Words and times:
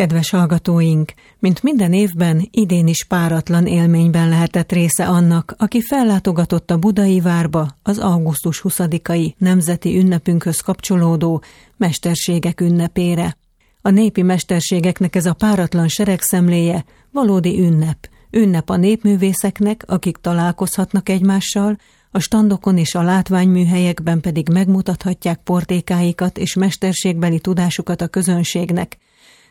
Kedves 0.00 0.30
hallgatóink, 0.30 1.12
mint 1.38 1.62
minden 1.62 1.92
évben, 1.92 2.48
idén 2.50 2.86
is 2.86 3.04
páratlan 3.04 3.66
élményben 3.66 4.28
lehetett 4.28 4.72
része 4.72 5.06
annak, 5.06 5.54
aki 5.58 5.80
fellátogatott 5.80 6.70
a 6.70 6.78
Budai 6.78 7.20
várba 7.20 7.68
az 7.82 7.98
augusztus 7.98 8.60
20-ai 8.64 9.32
nemzeti 9.38 9.98
ünnepünkhöz 9.98 10.60
kapcsolódó 10.60 11.42
mesterségek 11.76 12.60
ünnepére. 12.60 13.36
A 13.82 13.90
népi 13.90 14.22
mesterségeknek 14.22 15.16
ez 15.16 15.26
a 15.26 15.34
páratlan 15.34 15.88
seregszemléje 15.88 16.84
valódi 17.12 17.60
ünnep. 17.60 18.08
Ünnep 18.30 18.70
a 18.70 18.76
népművészeknek, 18.76 19.84
akik 19.86 20.16
találkozhatnak 20.16 21.08
egymással, 21.08 21.76
a 22.10 22.18
standokon 22.18 22.78
és 22.78 22.94
a 22.94 23.02
látványműhelyekben 23.02 24.20
pedig 24.20 24.48
megmutathatják 24.48 25.40
portékáikat 25.42 26.38
és 26.38 26.54
mesterségbeli 26.54 27.40
tudásukat 27.40 28.00
a 28.00 28.08
közönségnek– 28.08 28.96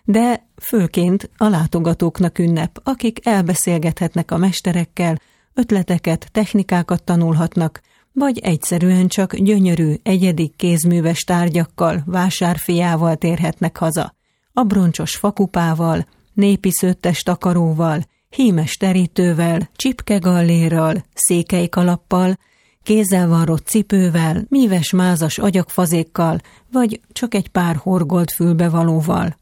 de 0.09 0.45
főként 0.61 1.29
a 1.37 1.47
látogatóknak 1.47 2.39
ünnep, 2.39 2.79
akik 2.83 3.25
elbeszélgethetnek 3.25 4.31
a 4.31 4.37
mesterekkel, 4.37 5.21
ötleteket, 5.53 6.29
technikákat 6.31 7.03
tanulhatnak, 7.03 7.81
vagy 8.13 8.39
egyszerűen 8.39 9.07
csak 9.07 9.35
gyönyörű, 9.35 9.93
egyedi 10.03 10.53
kézműves 10.55 11.19
tárgyakkal, 11.19 12.03
vásárfiával 12.05 13.15
térhetnek 13.15 13.77
haza. 13.77 14.15
Abroncsos 14.53 15.15
fakupával, 15.15 16.07
népi 16.33 16.71
szőttes 16.71 17.23
takaróval, 17.23 18.01
hímes 18.29 18.77
terítővel, 18.77 19.69
csipkegallérral, 19.75 21.03
székelykalappal, 21.13 22.37
kézzel 22.83 23.27
varrott 23.27 23.67
cipővel, 23.67 24.45
míves 24.47 24.91
mázas 24.91 25.37
agyagfazékkal, 25.37 26.39
vagy 26.71 27.01
csak 27.11 27.33
egy 27.33 27.49
pár 27.49 27.75
horgolt 27.75 28.31
fülbevalóval. 28.31 29.37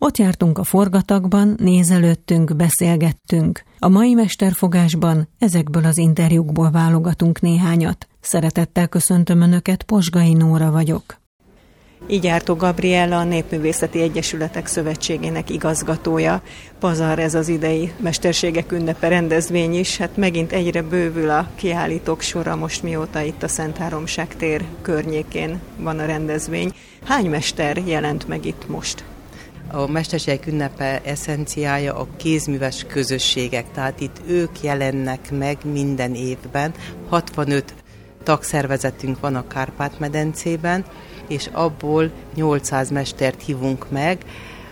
Ott 0.00 0.16
jártunk 0.16 0.58
a 0.58 0.64
forgatagban, 0.64 1.54
nézelődtünk, 1.58 2.56
beszélgettünk. 2.56 3.62
A 3.78 3.88
mai 3.88 4.14
mesterfogásban 4.14 5.28
ezekből 5.38 5.84
az 5.84 5.98
interjúkból 5.98 6.70
válogatunk 6.70 7.40
néhányat. 7.40 8.08
Szeretettel 8.20 8.88
köszöntöm 8.88 9.40
Önöket, 9.40 9.82
Posgai 9.82 10.32
Nóra 10.32 10.70
vagyok. 10.70 11.20
Így 12.06 12.24
jártó 12.24 12.54
Gabriella, 12.54 13.18
a 13.18 13.24
Népművészeti 13.24 14.00
Egyesületek 14.00 14.66
Szövetségének 14.66 15.50
igazgatója. 15.50 16.42
Pazar 16.78 17.18
ez 17.18 17.34
az 17.34 17.48
idei 17.48 17.92
Mesterségek 18.00 18.72
ünnepe 18.72 19.08
rendezvény 19.08 19.74
is. 19.74 19.96
Hát 19.96 20.16
megint 20.16 20.52
egyre 20.52 20.82
bővül 20.82 21.30
a 21.30 21.48
kiállítók 21.54 22.20
sora 22.20 22.56
most 22.56 22.82
mióta 22.82 23.20
itt 23.20 23.42
a 23.42 23.48
Szent 23.48 23.76
Háromság 23.76 24.36
tér 24.36 24.64
környékén 24.82 25.60
van 25.76 25.98
a 25.98 26.06
rendezvény. 26.06 26.72
Hány 27.04 27.30
mester 27.30 27.82
jelent 27.86 28.28
meg 28.28 28.46
itt 28.46 28.68
most? 28.68 29.04
A 29.70 29.86
Mesterségek 29.86 30.46
ünnepe 30.46 31.00
eszenciája 31.04 31.94
a 31.94 32.06
kézműves 32.16 32.84
közösségek, 32.88 33.70
tehát 33.72 34.00
itt 34.00 34.20
ők 34.26 34.62
jelennek 34.62 35.30
meg 35.30 35.58
minden 35.72 36.14
évben. 36.14 36.74
65 37.08 37.74
tagszervezetünk 38.22 39.20
van 39.20 39.34
a 39.34 39.46
Kárpát-medencében, 39.46 40.84
és 41.28 41.48
abból 41.52 42.10
800 42.34 42.90
mestert 42.90 43.42
hívunk 43.42 43.90
meg, 43.90 44.24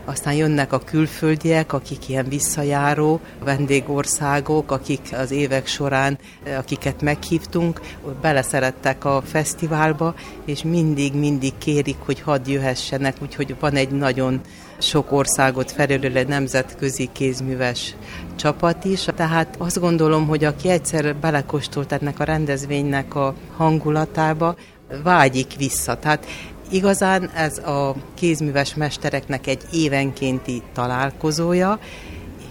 aztán 0.04 0.34
jönnek 0.34 0.72
a 0.72 0.78
külföldiek, 0.78 1.72
akik 1.72 2.08
ilyen 2.08 2.28
visszajáró 2.28 3.20
vendégországok, 3.44 4.70
akik 4.70 5.00
az 5.12 5.30
évek 5.30 5.66
során, 5.66 6.18
akiket 6.56 7.02
meghívtunk, 7.02 7.80
beleszerettek 8.20 9.04
a 9.04 9.22
fesztiválba, 9.24 10.14
és 10.44 10.62
mindig-mindig 10.62 11.52
kérik, 11.58 11.96
hogy 11.98 12.20
hadd 12.20 12.48
jöhessenek, 12.48 13.16
úgyhogy 13.22 13.56
van 13.60 13.74
egy 13.74 13.90
nagyon 13.90 14.40
sok 14.78 15.12
országot 15.12 15.72
felülő 15.72 16.24
nemzetközi 16.24 17.08
kézműves 17.12 17.94
csapat 18.36 18.84
is. 18.84 19.04
Tehát 19.16 19.54
azt 19.58 19.80
gondolom, 19.80 20.26
hogy 20.26 20.44
aki 20.44 20.68
egyszer 20.68 21.16
belekóstolt 21.16 21.92
ennek 21.92 22.20
a 22.20 22.24
rendezvénynek 22.24 23.14
a 23.14 23.34
hangulatába, 23.56 24.56
vágyik 25.02 25.54
vissza. 25.58 25.98
Tehát 25.98 26.26
igazán 26.70 27.30
ez 27.34 27.58
a 27.58 27.94
kézműves 28.14 28.74
mestereknek 28.74 29.46
egy 29.46 29.62
évenkénti 29.72 30.62
találkozója. 30.72 31.78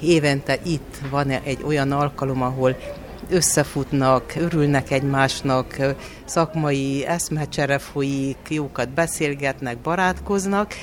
Évente 0.01 0.57
itt 0.63 1.01
van 1.09 1.29
egy 1.29 1.63
olyan 1.65 1.91
alkalom, 1.91 2.41
ahol 2.41 2.75
összefutnak, 3.29 4.33
örülnek 4.37 4.91
egymásnak, 4.91 5.77
szakmai 6.25 7.05
eszmecsere 7.05 7.77
folyik, 7.77 8.37
jókat 8.49 8.89
beszélgetnek, 8.89 9.77
barátkoznak, 9.77 10.73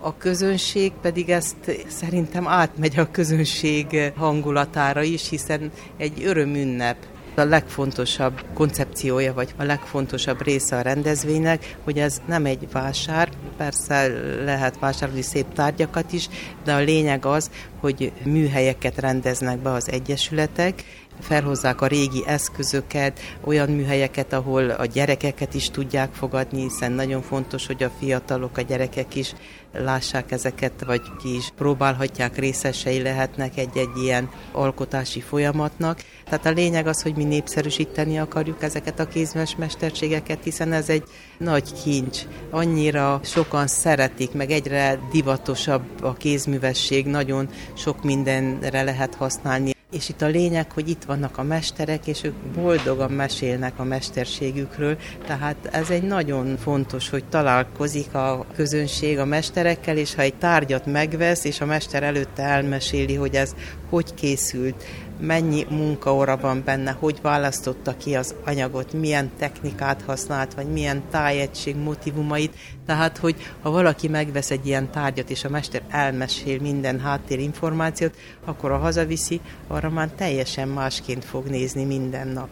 a 0.00 0.16
közönség 0.16 0.92
pedig 1.02 1.28
ezt 1.28 1.56
szerintem 1.86 2.48
átmegy 2.48 2.98
a 2.98 3.10
közönség 3.10 4.12
hangulatára 4.16 5.02
is, 5.02 5.28
hiszen 5.28 5.70
egy 5.96 6.24
örömünnep 6.24 6.96
a 7.34 7.44
legfontosabb 7.44 8.44
koncepciója, 8.54 9.34
vagy 9.34 9.54
a 9.56 9.62
legfontosabb 9.62 10.42
része 10.42 10.76
a 10.76 10.80
rendezvénynek, 10.80 11.76
hogy 11.84 11.98
ez 11.98 12.20
nem 12.26 12.44
egy 12.44 12.68
vásár, 12.72 13.28
persze 13.56 14.08
lehet 14.44 14.78
vásárolni 14.78 15.22
szép 15.22 15.46
tárgyakat 15.52 16.12
is, 16.12 16.28
de 16.64 16.72
a 16.74 16.78
lényeg 16.78 17.26
az, 17.26 17.50
hogy 17.80 18.12
műhelyeket 18.24 18.98
rendeznek 18.98 19.58
be 19.58 19.70
az 19.70 19.90
egyesületek, 19.90 20.84
felhozzák 21.20 21.80
a 21.80 21.86
régi 21.86 22.22
eszközöket, 22.26 23.20
olyan 23.44 23.70
műhelyeket, 23.70 24.32
ahol 24.32 24.70
a 24.70 24.86
gyerekeket 24.86 25.54
is 25.54 25.70
tudják 25.70 26.12
fogadni, 26.12 26.62
hiszen 26.62 26.92
nagyon 26.92 27.22
fontos, 27.22 27.66
hogy 27.66 27.82
a 27.82 27.90
fiatalok, 27.98 28.56
a 28.56 28.60
gyerekek 28.60 29.14
is 29.14 29.34
lássák 29.72 30.30
ezeket, 30.30 30.84
vagy 30.86 31.02
ki 31.22 31.36
is 31.36 31.52
próbálhatják, 31.56 32.38
részesei 32.38 33.02
lehetnek 33.02 33.56
egy-egy 33.56 33.96
ilyen 34.02 34.30
alkotási 34.52 35.20
folyamatnak. 35.20 36.02
Tehát 36.24 36.46
a 36.46 36.50
lényeg 36.50 36.86
az, 36.86 37.02
hogy 37.02 37.16
mi 37.16 37.24
népszerűsíteni 37.24 38.18
akarjuk 38.18 38.62
ezeket 38.62 39.00
a 39.00 39.08
kézmes 39.08 39.56
mesterségeket, 39.56 40.44
hiszen 40.44 40.72
ez 40.72 40.88
egy 40.88 41.04
nagy 41.38 41.82
kincs. 41.82 42.18
Annyira 42.50 43.20
sokan 43.22 43.66
szeretik, 43.66 44.32
meg 44.32 44.50
egyre 44.50 44.98
divatosabb 45.12 46.02
a 46.02 46.12
kézművesség, 46.12 47.06
nagyon 47.06 47.48
sok 47.76 48.02
mindenre 48.02 48.82
lehet 48.82 49.14
használni. 49.14 49.77
És 49.92 50.08
itt 50.08 50.22
a 50.22 50.26
lényeg, 50.26 50.72
hogy 50.72 50.88
itt 50.88 51.04
vannak 51.04 51.38
a 51.38 51.42
mesterek, 51.42 52.06
és 52.06 52.24
ők 52.24 52.34
boldogan 52.34 53.10
mesélnek 53.10 53.78
a 53.78 53.84
mesterségükről, 53.84 54.96
tehát 55.26 55.56
ez 55.72 55.90
egy 55.90 56.02
nagyon 56.02 56.56
fontos, 56.56 57.08
hogy 57.08 57.24
találkozik 57.24 58.14
a 58.14 58.46
közönség 58.54 59.18
a 59.18 59.24
mesterekkel, 59.24 59.96
és 59.96 60.14
ha 60.14 60.22
egy 60.22 60.34
tárgyat 60.34 60.86
megvesz, 60.86 61.44
és 61.44 61.60
a 61.60 61.66
mester 61.66 62.02
előtte 62.02 62.42
elmeséli, 62.42 63.14
hogy 63.14 63.34
ez 63.34 63.54
hogy 63.90 64.14
készült, 64.14 64.84
mennyi 65.20 65.66
munkaóra 65.70 66.36
van 66.36 66.62
benne, 66.64 66.90
hogy 66.90 67.18
választotta 67.22 67.96
ki 67.96 68.16
az 68.16 68.34
anyagot, 68.44 68.92
milyen 68.92 69.30
technikát 69.38 70.02
használt, 70.02 70.54
vagy 70.54 70.66
milyen 70.66 71.02
tájegység 71.10 71.76
motivumait. 71.76 72.54
Tehát, 72.86 73.18
hogy 73.18 73.36
ha 73.62 73.70
valaki 73.70 74.08
megvesz 74.08 74.50
egy 74.50 74.66
ilyen 74.66 74.90
tárgyat, 74.90 75.30
és 75.30 75.44
a 75.44 75.48
mester 75.48 75.82
elmesél 75.88 76.60
minden 76.60 77.00
háttérinformációt, 77.00 78.16
akkor 78.44 78.70
a 78.70 78.78
hazaviszi, 78.78 79.40
arra 79.66 79.90
már 79.90 80.08
teljesen 80.08 80.68
másként 80.68 81.24
fog 81.24 81.46
nézni 81.46 81.84
minden 81.84 82.28
nap. 82.28 82.48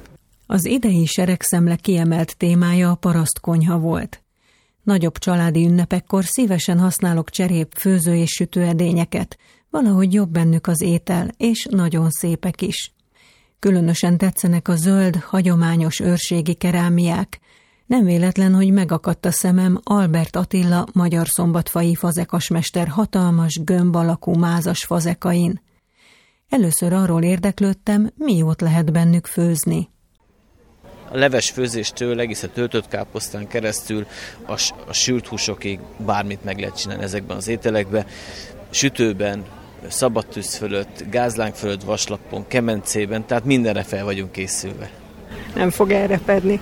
Az 0.46 0.64
idei 0.64 1.06
seregszemle 1.06 1.76
kiemelt 1.76 2.36
témája 2.36 2.90
a 2.90 2.94
parasztkonyha 2.94 3.78
volt. 3.78 4.20
Nagyobb 4.82 5.18
családi 5.18 5.64
ünnepekkor 5.64 6.24
szívesen 6.24 6.78
használok 6.78 7.30
cserép, 7.30 7.72
főző 7.78 8.14
és 8.14 8.30
sütőedényeket, 8.30 9.38
Valahogy 9.76 10.12
jobb 10.12 10.28
bennük 10.28 10.66
az 10.66 10.82
étel, 10.82 11.28
és 11.36 11.66
nagyon 11.70 12.10
szépek 12.10 12.62
is. 12.62 12.92
Különösen 13.58 14.18
tetszenek 14.18 14.68
a 14.68 14.76
zöld, 14.76 15.16
hagyományos 15.16 16.00
őrségi 16.00 16.54
kerámiák. 16.54 17.40
Nem 17.86 18.04
véletlen, 18.04 18.54
hogy 18.54 18.72
megakadt 18.72 19.24
a 19.24 19.30
szemem 19.30 19.80
Albert 19.82 20.36
Attila 20.36 20.86
magyar 20.92 21.26
szombatfai 21.26 21.94
fazekasmester 21.94 22.88
hatalmas, 22.88 23.60
gömb 23.64 23.96
alakú 23.96 24.34
mázas 24.34 24.84
fazekain. 24.84 25.62
Először 26.48 26.92
arról 26.92 27.22
érdeklődtem, 27.22 28.10
mi 28.14 28.36
jót 28.36 28.60
lehet 28.60 28.92
bennük 28.92 29.26
főzni. 29.26 29.88
A 31.10 31.16
leves 31.16 31.50
főzéstől 31.50 32.18
a 32.18 32.48
töltött 32.52 32.88
káposztán 32.88 33.46
keresztül 33.46 34.06
a, 34.46 34.72
a 34.86 34.92
sült 34.92 35.26
húsokig 35.26 35.80
bármit 35.98 36.44
meg 36.44 36.58
lehet 36.58 36.76
csinálni 36.76 37.02
ezekben 37.02 37.36
az 37.36 37.48
ételekben. 37.48 38.06
Sütőben, 38.70 39.44
szabadtűz 39.88 40.56
fölött, 40.56 41.04
gázlánk 41.10 41.54
fölött, 41.54 41.82
vaslapon, 41.82 42.46
kemencében, 42.46 43.26
tehát 43.26 43.44
mindenre 43.44 43.82
fel 43.82 44.04
vagyunk 44.04 44.32
készülve. 44.32 44.90
Nem 45.54 45.70
fog 45.70 45.90
elrepedni? 45.90 46.60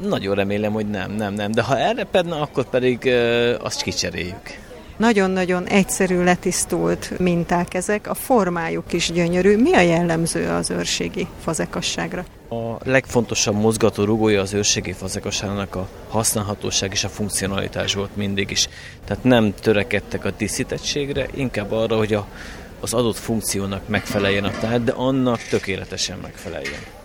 Nagyon 0.00 0.34
remélem, 0.34 0.72
hogy 0.72 0.90
nem, 0.90 1.12
nem, 1.12 1.34
nem. 1.34 1.52
De 1.52 1.62
ha 1.62 1.78
elrepedne, 1.78 2.36
akkor 2.36 2.64
pedig 2.64 3.00
uh, 3.04 3.54
azt 3.62 3.82
kicseréljük. 3.82 4.64
Nagyon-nagyon 4.96 5.66
egyszerű, 5.66 6.22
letisztult 6.22 7.18
minták 7.18 7.74
ezek, 7.74 8.08
a 8.08 8.14
formájuk 8.14 8.92
is 8.92 9.12
gyönyörű. 9.12 9.56
Mi 9.56 9.74
a 9.74 9.80
jellemző 9.80 10.48
az 10.48 10.70
őrségi 10.70 11.26
fazekasságra? 11.40 12.24
A 12.48 12.76
legfontosabb 12.84 13.54
mozgató 13.54 14.04
rugója 14.04 14.40
az 14.40 14.52
őrségi 14.52 14.92
fazekasának 14.92 15.74
a 15.74 15.88
használhatóság 16.08 16.92
és 16.92 17.04
a 17.04 17.08
funkcionalitás 17.08 17.94
volt 17.94 18.16
mindig 18.16 18.50
is. 18.50 18.68
Tehát 19.04 19.24
nem 19.24 19.54
törekedtek 19.54 20.24
a 20.24 20.30
díszítettségre, 20.30 21.28
inkább 21.34 21.72
arra, 21.72 21.96
hogy 21.96 22.14
a, 22.14 22.26
az 22.80 22.94
adott 22.94 23.16
funkciónak 23.16 23.88
megfeleljen 23.88 24.44
a 24.44 24.58
tárgy, 24.60 24.84
de 24.84 24.92
annak 24.92 25.42
tökéletesen 25.42 26.18
megfeleljen. 26.18 26.95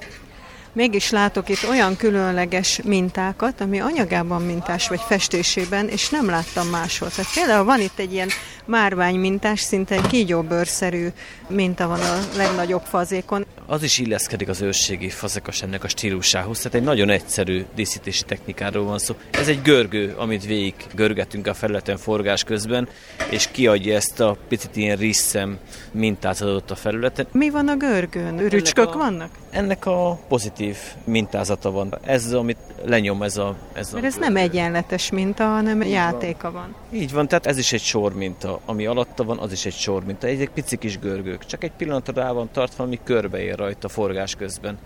Mégis 0.73 1.09
látok 1.09 1.49
itt 1.49 1.69
olyan 1.69 1.95
különleges 1.95 2.81
mintákat, 2.83 3.61
ami 3.61 3.79
anyagában 3.79 4.41
mintás 4.41 4.87
vagy 4.87 5.01
festésében, 5.07 5.87
és 5.87 6.09
nem 6.09 6.29
láttam 6.29 6.67
máshol. 6.67 7.09
Tehát 7.09 7.33
például 7.33 7.65
van 7.65 7.79
itt 7.79 7.99
egy 7.99 8.13
ilyen 8.13 8.29
márvány 8.65 9.15
mintás, 9.15 9.59
szinte 9.59 9.95
egy 9.95 10.07
kígyóbőrszerű 10.07 11.07
minta 11.47 11.87
van 11.87 11.99
a 11.99 12.19
legnagyobb 12.35 12.81
fazékon. 12.83 13.45
Az 13.65 13.83
is 13.83 13.97
illeszkedik 13.97 14.49
az 14.49 14.61
őrségi 14.61 15.09
fazekas 15.09 15.61
ennek 15.61 15.83
a 15.83 15.87
stílusához, 15.87 16.57
tehát 16.57 16.73
egy 16.73 16.83
nagyon 16.83 17.09
egyszerű 17.09 17.65
díszítési 17.75 18.23
technikáról 18.23 18.85
van 18.85 18.99
szó. 18.99 19.15
Ez 19.31 19.47
egy 19.47 19.61
görgő, 19.61 20.13
amit 20.17 20.45
végig 20.45 20.75
görgetünk 20.95 21.47
a 21.47 21.53
felületen 21.53 21.97
forgás 21.97 22.43
közben, 22.43 22.87
és 23.29 23.47
kiadja 23.51 23.95
ezt 23.95 24.19
a 24.19 24.37
picit 24.47 24.75
ilyen 24.75 24.97
risszem 24.97 25.57
mintázatot 25.91 26.71
a 26.71 26.75
felületen. 26.75 27.27
Mi 27.31 27.49
van 27.49 27.67
a 27.67 27.75
görgőn? 27.75 28.47
Rücskök 28.47 28.93
vannak? 28.93 29.40
Ennek 29.51 29.85
a 29.85 30.19
pozitív 30.27 30.77
mintázata 31.03 31.71
van. 31.71 31.97
Ez, 32.01 32.33
amit 32.33 32.57
lenyom 32.85 33.23
ez 33.23 33.37
a... 33.37 33.55
Ez 33.73 33.91
Mert 33.91 34.03
a 34.03 34.07
ez 34.07 34.15
nem 34.15 34.35
egyenletes 34.35 35.09
minta, 35.09 35.43
hanem 35.43 35.81
Így 35.81 35.89
játéka 35.89 36.51
van. 36.51 36.75
van. 36.89 36.99
Így 36.99 37.11
van, 37.11 37.27
tehát 37.27 37.45
ez 37.45 37.57
is 37.57 37.73
egy 37.73 37.81
sor 37.81 38.13
minta. 38.13 38.59
Ami 38.65 38.85
alatta 38.85 39.23
van, 39.23 39.37
az 39.37 39.51
is 39.51 39.65
egy 39.65 39.73
sor 39.73 40.03
minta. 40.03 40.27
Egy, 40.27 40.41
egy 40.41 40.49
pici 40.49 40.77
kis 40.77 40.99
görgők. 40.99 41.45
Csak 41.45 41.63
egy 41.63 41.71
pillanatra 41.71 42.13
rá 42.13 42.31
van 42.31 42.49
tartva, 42.51 42.83
ami 42.83 42.99
körbeér 43.03 43.57
rajta 43.57 43.87
forgás 43.87 44.35
közben. 44.35 44.77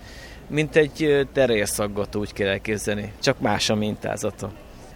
Mint 0.47 0.75
egy 0.75 1.27
terérszaggató, 1.33 2.19
úgy 2.19 2.33
kell 2.33 2.47
elképzelni. 2.47 3.11
Csak 3.21 3.39
más 3.39 3.69
a 3.69 3.75
mintázata. 3.75 4.51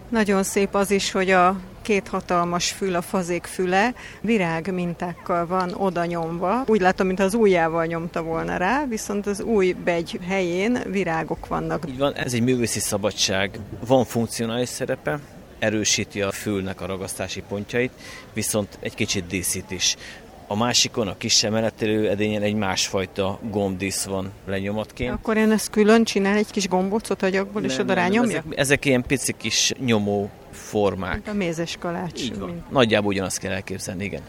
Nagyon 0.09 0.43
szép 0.43 0.75
az 0.75 0.91
is, 0.91 1.11
hogy 1.11 1.29
a 1.29 1.59
két 1.81 2.07
hatalmas 2.07 2.71
fül, 2.71 2.95
a 2.95 3.01
fazék 3.01 3.45
füle 3.45 3.93
virág 4.21 4.73
mintákkal 4.73 5.47
van 5.47 5.73
oda 5.73 6.05
nyomva. 6.05 6.63
Úgy 6.67 6.81
látom, 6.81 7.07
mintha 7.07 7.25
az 7.25 7.33
ujjával 7.33 7.85
nyomta 7.85 8.23
volna 8.23 8.57
rá, 8.57 8.85
viszont 8.85 9.27
az 9.27 9.41
új 9.41 9.71
begy 9.71 10.19
helyén 10.27 10.79
virágok 10.91 11.47
vannak. 11.47 11.83
Így 11.87 11.97
van, 11.97 12.13
ez 12.13 12.33
egy 12.33 12.41
művészi 12.41 12.79
szabadság. 12.79 13.59
Van 13.87 14.05
funkcionális 14.05 14.69
szerepe, 14.69 15.19
erősíti 15.59 16.21
a 16.21 16.31
fülnek 16.31 16.81
a 16.81 16.85
ragasztási 16.85 17.43
pontjait, 17.47 17.91
viszont 18.33 18.77
egy 18.79 18.95
kicsit 18.95 19.27
díszít 19.27 19.71
is. 19.71 19.95
A 20.51 20.55
másikon, 20.55 21.07
a 21.07 21.17
kis 21.17 21.43
emeletélő 21.43 22.09
edényen 22.09 22.41
egy 22.41 22.53
másfajta 22.53 23.39
gombdísz 23.51 24.03
van 24.03 24.31
lenyomatként. 24.45 25.13
Akkor 25.13 25.37
én 25.37 25.51
ezt 25.51 25.69
külön 25.69 26.03
csinál 26.03 26.37
egy 26.37 26.51
kis 26.51 26.67
gombócot 26.67 27.23
agyagból, 27.23 27.63
és 27.63 27.77
oda 27.77 27.93
rányomja? 27.93 28.37
Ezek, 28.37 28.57
ezek 28.57 28.85
ilyen 28.85 29.03
pici 29.03 29.33
kis 29.37 29.73
nyomó 29.79 30.29
formák. 30.51 31.13
Mint 31.13 31.27
a 31.27 31.33
mézes 31.33 31.77
kalács. 31.79 32.21
Így 32.21 32.39
van. 32.39 32.49
Mint... 32.49 32.71
Nagyjából 32.71 33.07
ugyanazt 33.07 33.37
kell 33.39 33.51
elképzelni, 33.51 34.03
igen. 34.03 34.21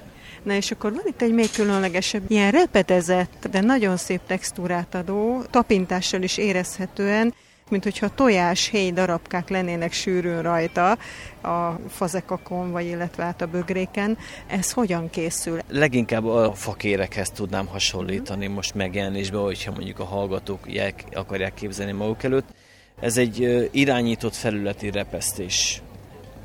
Na 0.42 0.52
és 0.52 0.70
akkor 0.70 0.92
van 0.92 1.04
itt 1.06 1.22
egy 1.22 1.32
még 1.32 1.50
különlegesebb, 1.50 2.22
ilyen 2.28 2.50
repedezett, 2.50 3.46
de 3.50 3.60
nagyon 3.60 3.96
szép 3.96 4.20
textúrát 4.26 4.94
adó, 4.94 5.42
tapintással 5.50 6.22
is 6.22 6.36
érezhetően 6.36 7.34
mint 7.70 7.82
hogyha 7.82 8.14
tojás 8.14 8.68
héj 8.68 8.90
darabkák 8.90 9.48
lennének 9.48 9.92
sűrűn 9.92 10.42
rajta 10.42 10.90
a 11.42 11.78
fazekakon, 11.88 12.70
vagy 12.70 12.86
illetve 12.86 13.24
át 13.24 13.42
a 13.42 13.46
bögréken. 13.46 14.18
Ez 14.46 14.72
hogyan 14.72 15.10
készül? 15.10 15.58
Leginkább 15.68 16.24
a 16.24 16.52
fakérekhez 16.54 17.30
tudnám 17.30 17.66
hasonlítani 17.66 18.46
most 18.46 18.74
megjelenésbe, 18.74 19.38
hogyha 19.38 19.72
mondjuk 19.72 19.98
a 19.98 20.04
hallgatók 20.04 20.66
akarják 21.12 21.54
képzelni 21.54 21.92
maguk 21.92 22.22
előtt. 22.22 22.48
Ez 23.00 23.16
egy 23.16 23.68
irányított 23.72 24.34
felületi 24.34 24.90
repesztés 24.90 25.82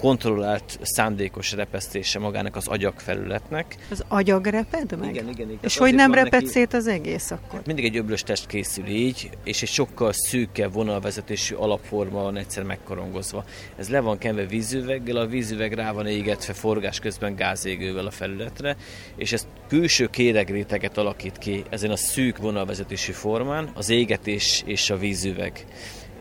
kontrollált, 0.05 0.79
szándékos 0.81 1.51
repesztése 1.51 2.19
magának 2.19 2.55
az 2.55 2.67
agyagfelületnek. 2.67 3.75
Az 3.89 4.03
agyag 4.07 4.45
reped 4.45 4.99
meg? 4.99 5.09
Igen, 5.09 5.29
igen. 5.29 5.47
igen. 5.47 5.59
És 5.61 5.77
hogy 5.77 5.93
nem 5.95 6.13
reped 6.13 6.31
neki... 6.31 6.45
szét 6.45 6.73
az 6.73 6.87
egész 6.87 7.31
akkor? 7.31 7.61
Mindig 7.65 7.85
egy 7.85 7.97
öblös 7.97 8.23
test 8.23 8.47
készül 8.47 8.87
így, 8.87 9.29
és 9.43 9.61
egy 9.61 9.69
sokkal 9.69 10.11
szűkebb 10.13 10.73
vonalvezetésű 10.73 11.55
alapforma 11.55 12.21
van 12.21 12.37
egyszer 12.37 12.63
megkorongozva. 12.63 13.45
Ez 13.77 13.89
le 13.89 13.99
van 13.99 14.17
kenve 14.17 14.45
vízüveggel, 14.45 15.15
a 15.15 15.25
vízüveg 15.25 15.73
rá 15.73 15.91
van 15.91 16.07
égetve 16.07 16.53
forgás 16.53 16.99
közben 16.99 17.35
gázégővel 17.35 18.05
a 18.05 18.11
felületre, 18.11 18.75
és 19.15 19.31
ez 19.33 19.47
külső 19.67 20.05
kéregréteget 20.05 20.97
alakít 20.97 21.37
ki 21.37 21.63
ezen 21.69 21.91
a 21.91 21.95
szűk 21.95 22.37
vonalvezetésű 22.37 23.11
formán, 23.11 23.69
az 23.73 23.89
égetés 23.89 24.63
és 24.65 24.89
a 24.89 24.97
vízüveg 24.97 25.65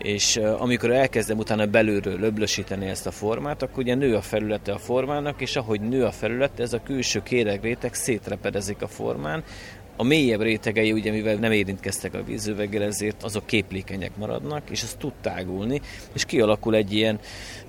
és 0.05 0.37
amikor 0.37 0.91
elkezdem 0.91 1.39
utána 1.39 1.67
belülről 1.67 2.19
löblösíteni 2.19 2.87
ezt 2.87 3.07
a 3.07 3.11
formát, 3.11 3.63
akkor 3.63 3.79
ugye 3.79 3.95
nő 3.95 4.15
a 4.15 4.21
felülete 4.21 4.73
a 4.73 4.79
formának, 4.79 5.41
és 5.41 5.57
ahogy 5.57 5.81
nő 5.81 6.05
a 6.05 6.11
felület, 6.11 6.61
ez 6.61 6.73
a 6.73 6.83
külső 6.83 7.23
kéregréteg 7.23 7.95
szétrepedezik 7.95 8.83
a 8.83 8.87
formán, 8.87 9.45
a 9.97 10.03
mélyebb 10.03 10.41
rétegei, 10.41 10.93
ugye 10.93 11.11
mivel 11.11 11.35
nem 11.35 11.53
érintkeztek 11.53 12.15
a 12.15 12.25
vízüveggel, 12.25 12.83
ezért 12.83 13.23
azok 13.23 13.47
képlékenyek 13.47 14.17
maradnak, 14.17 14.63
és 14.71 14.83
az 14.83 14.97
tud 14.99 15.13
tágulni, 15.21 15.81
és 16.13 16.25
kialakul 16.25 16.75
egy 16.75 16.93
ilyen 16.93 17.19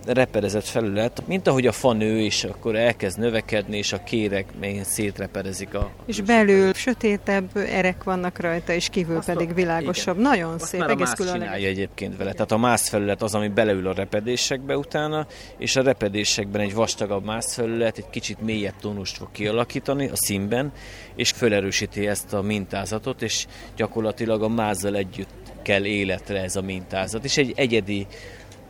repedezett 0.05 0.65
felület, 0.65 1.23
mint 1.27 1.47
ahogy 1.47 1.67
a 1.67 1.71
fa 1.71 1.93
nő, 1.93 2.19
és 2.19 2.43
akkor 2.43 2.75
elkezd 2.75 3.19
növekedni, 3.19 3.77
és 3.77 3.93
a 3.93 4.03
kérek 4.03 4.45
mélyen 4.59 4.83
szétrepedezik 4.83 5.73
a... 5.73 5.91
És 6.05 6.21
belül 6.21 6.73
sötétebb 6.73 7.57
erek 7.57 8.03
vannak 8.03 8.39
rajta, 8.39 8.73
és 8.73 8.89
kívül 8.89 9.17
Azt 9.17 9.25
pedig 9.25 9.53
világosabb. 9.53 10.19
Igen. 10.19 10.29
Nagyon 10.29 10.53
Azt 10.53 10.65
szép, 10.65 10.79
már 10.79 10.89
egész 10.89 11.13
csinálja 11.13 11.67
egyébként 11.67 12.17
vele. 12.17 12.31
Tehát 12.31 12.51
a 12.51 12.57
mászfelület 12.57 13.21
az, 13.21 13.35
ami 13.35 13.47
beleül 13.47 13.87
a 13.87 13.93
repedésekbe 13.93 14.77
utána, 14.77 15.27
és 15.57 15.75
a 15.75 15.81
repedésekben 15.81 16.61
egy 16.61 16.73
vastagabb 16.73 17.25
mászfelület 17.25 17.97
egy 17.97 18.09
kicsit 18.09 18.41
mélyebb 18.41 18.75
tónust 18.81 19.17
fog 19.17 19.27
kialakítani 19.31 20.07
a 20.07 20.15
színben, 20.15 20.71
és 21.15 21.31
felerősíti 21.31 22.07
ezt 22.07 22.33
a 22.33 22.41
mintázatot, 22.41 23.21
és 23.21 23.45
gyakorlatilag 23.75 24.43
a 24.43 24.47
mázzal 24.47 24.95
együtt 24.95 25.53
kell 25.61 25.85
életre 25.85 26.41
ez 26.41 26.55
a 26.55 26.61
mintázat. 26.61 27.23
És 27.23 27.37
egy 27.37 27.53
egyedi 27.55 28.07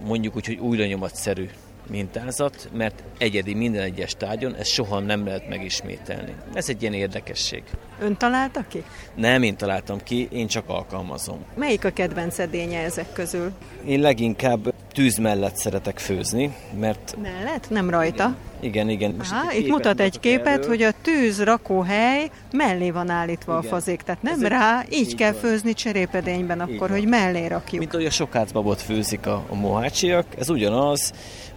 mondjuk 0.05 0.35
úgy, 0.35 0.45
hogy 0.45 0.57
új 0.57 0.77
lenyomatszerű 0.77 1.49
mintázat, 1.89 2.69
mert 2.73 3.03
egyedi 3.17 3.53
minden 3.53 3.81
egyes 3.81 4.13
tárgyon, 4.13 4.55
ezt 4.55 4.69
soha 4.71 4.99
nem 4.99 5.25
lehet 5.25 5.49
megismételni. 5.49 6.33
Ez 6.53 6.69
egy 6.69 6.81
ilyen 6.81 6.93
érdekesség. 6.93 7.63
Ön 7.99 8.17
találta 8.17 8.65
ki? 8.69 8.83
Nem 9.15 9.43
én 9.43 9.55
találtam 9.57 10.03
ki, 10.03 10.27
én 10.31 10.47
csak 10.47 10.69
alkalmazom. 10.69 11.37
Melyik 11.55 11.85
a 11.85 11.89
kedvenc 11.89 12.39
edénye 12.39 12.79
ezek 12.79 13.13
közül? 13.13 13.51
Én 13.85 13.99
leginkább 13.99 14.73
tűz 14.91 15.17
mellett 15.17 15.55
szeretek 15.55 15.99
főzni, 15.99 16.55
mert... 16.79 17.15
Mellett? 17.21 17.69
Nem 17.69 17.89
rajta? 17.89 18.35
Igen, 18.59 18.89
igen. 18.89 19.15
Aha, 19.19 19.53
itt 19.53 19.67
mutat 19.67 19.99
egy 19.99 20.19
képet, 20.19 20.47
erről. 20.47 20.67
hogy 20.67 20.81
a 20.81 20.91
tűz 21.01 21.43
rakóhely 21.43 22.29
mellé 22.51 22.91
van 22.91 23.09
állítva 23.09 23.57
igen. 23.57 23.65
a 23.65 23.75
fazék, 23.75 24.01
tehát 24.01 24.21
nem 24.21 24.33
Ez 24.33 24.43
rá, 24.43 24.83
így, 24.89 24.99
így 24.99 25.15
kell 25.15 25.31
van. 25.31 25.41
főzni 25.41 25.73
cserépedényben 25.73 26.59
akkor, 26.59 26.89
hogy 26.89 27.07
mellé 27.07 27.45
rakjuk. 27.45 27.79
Mint 27.79 27.93
ahogy 27.93 28.05
a 28.05 28.09
sokácbabot 28.09 28.81
főzik 28.81 29.25
a, 29.25 29.45
a 29.49 29.55
mohácsiak, 29.55 30.25
ez 30.37 30.49
ugyanaz, 30.49 31.13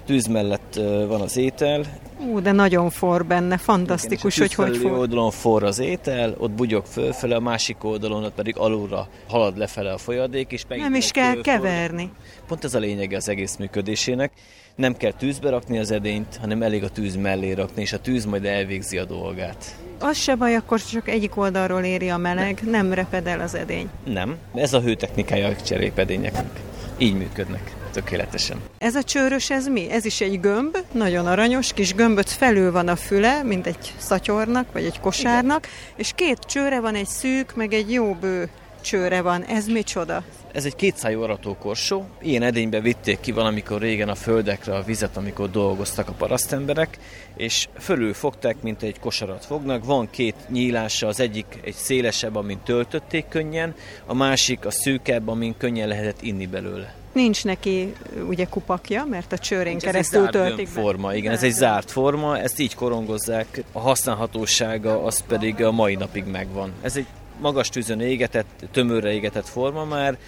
tűz 0.09 0.27
mellett 0.27 0.75
van 1.09 1.21
az 1.21 1.37
étel. 1.37 1.85
Ú, 2.31 2.41
de 2.41 2.53
nagyon 2.53 2.91
for 2.91 3.27
benne, 3.27 3.57
fantasztikus, 3.57 4.37
Igen, 4.37 4.49
hogy 4.57 4.67
hogy 4.67 4.77
for. 4.77 4.93
oldalon 4.93 5.31
for 5.31 5.63
az 5.63 5.79
étel, 5.79 6.35
ott 6.39 6.51
bugyog 6.51 6.85
fölfele, 6.85 7.37
a 7.37 7.41
másik 7.41 7.85
oldalon 7.85 8.25
ott 8.25 8.35
pedig 8.35 8.57
alulra 8.59 9.09
halad 9.29 9.59
lefele 9.59 9.93
a 9.93 9.99
folyadék, 9.99 10.53
és 10.53 10.65
Nem 10.69 10.95
is 10.95 11.11
kell 11.11 11.25
fölfor. 11.33 11.43
keverni. 11.43 12.11
Pont 12.47 12.65
ez 12.65 12.75
a 12.75 12.79
lényege 12.79 13.17
az 13.17 13.29
egész 13.29 13.57
működésének. 13.57 14.33
Nem 14.75 14.97
kell 14.97 15.13
tűzbe 15.13 15.51
rakni 15.51 15.79
az 15.79 15.91
edényt, 15.91 16.39
hanem 16.41 16.63
elég 16.63 16.85
a 16.85 16.89
tűz 16.89 17.17
mellé 17.17 17.53
rakni, 17.53 17.83
és 17.83 17.93
a 17.93 18.01
tűz 18.01 18.25
majd 18.25 18.45
elvégzi 18.45 18.99
a 18.99 19.05
dolgát. 19.05 19.77
Az 19.99 20.17
se 20.17 20.35
baj, 20.35 20.55
akkor 20.55 20.81
csak 20.81 21.09
egyik 21.09 21.37
oldalról 21.37 21.83
éri 21.83 22.09
a 22.09 22.17
meleg, 22.17 22.61
nem, 22.63 22.71
nem 22.71 22.93
reped 22.93 23.27
el 23.27 23.41
az 23.41 23.55
edény. 23.55 23.89
Nem, 24.05 24.37
ez 24.55 24.73
a 24.73 24.81
hőtechnikája 24.81 25.49
a 25.49 25.57
cserépedényeknek. 25.57 26.61
Így 26.99 27.15
működnek 27.15 27.78
tökéletesen. 27.99 28.61
Ez 28.79 28.95
a 28.95 29.03
csőrös, 29.03 29.51
ez 29.51 29.67
mi? 29.67 29.91
Ez 29.91 30.05
is 30.05 30.21
egy 30.21 30.41
gömb, 30.41 30.77
nagyon 30.93 31.27
aranyos, 31.27 31.73
kis 31.73 31.95
gömböt 31.95 32.31
felül 32.31 32.73
van 32.73 32.89
a 32.89 32.97
füle, 32.97 33.43
mint 33.43 33.67
egy 33.67 33.93
szatyornak, 33.97 34.73
vagy 34.73 34.85
egy 34.85 35.01
kosárnak, 35.01 35.67
Igen. 35.67 35.95
és 35.97 36.13
két 36.15 36.39
csőre 36.39 36.81
van, 36.81 36.95
egy 36.95 37.07
szűk, 37.07 37.55
meg 37.57 37.73
egy 37.73 37.93
jó 37.93 38.15
bő 38.15 38.49
csőre 38.81 39.21
van. 39.21 39.45
Ez 39.45 39.67
micsoda? 39.67 40.23
Ez 40.53 40.65
egy 40.65 40.77
kétszájú 40.77 41.23
aratókorsó. 41.23 42.05
Ilyen 42.21 42.43
edénybe 42.43 42.81
vitték 42.81 43.21
ki 43.21 43.33
valamikor 43.33 43.81
régen 43.81 44.09
a 44.09 44.15
földekre 44.15 44.75
a 44.75 44.83
vizet, 44.83 45.17
amikor 45.17 45.51
dolgoztak 45.51 46.09
a 46.09 46.13
parasztemberek, 46.13 46.99
és 47.37 47.69
fölül 47.79 48.15
fogták, 48.15 48.63
mint 48.63 48.83
egy 48.83 49.01
kosarat 49.01 49.45
fognak. 49.45 49.85
Van 49.85 50.11
két 50.11 50.35
nyílása, 50.49 51.07
az 51.07 51.21
egyik 51.21 51.47
egy 51.65 51.75
szélesebb, 51.75 52.37
amin 52.37 52.59
töltötték 52.65 53.29
könnyen, 53.29 53.75
a 54.07 54.15
másik 54.15 54.67
a 54.67 54.71
szűkebb, 54.71 55.29
amin 55.29 55.55
könnyen 55.59 55.89
lehetett 55.89 56.23
inni 56.23 56.47
belőle. 56.47 56.98
Nincs 57.13 57.45
neki 57.45 57.93
ugye 58.29 58.45
kupakja, 58.45 59.05
mert 59.05 59.33
a 59.33 59.39
csőrén 59.39 59.65
Nincs, 59.65 59.83
keresztül 59.83 60.25
ez 60.25 60.31
töltik 60.31 60.69
forma, 60.69 61.15
igen, 61.15 61.33
ez 61.33 61.43
egy 61.43 61.53
zárt 61.53 61.91
forma, 61.91 62.39
ezt 62.39 62.59
így 62.59 62.75
korongozzák, 62.75 63.65
a 63.73 63.81
használhatósága 63.81 65.05
az 65.05 65.25
pedig 65.27 65.63
a 65.63 65.73
mai 65.73 65.95
napig 65.95 66.25
megvan. 66.25 66.73
Ez 66.83 66.97
egy 66.97 67.07
magas 67.41 67.69
tűzön 67.69 68.01
égetett, 68.01 68.65
tömörre 68.71 69.13
égetett 69.13 69.49
forma 69.49 69.85
már, 69.85 70.19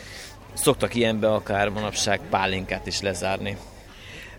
Szoktak 0.53 0.95
ilyenbe 0.95 1.33
akár 1.33 1.69
manapság 1.69 2.21
pálinkát 2.31 2.87
is 2.87 3.01
lezárni. 3.01 3.57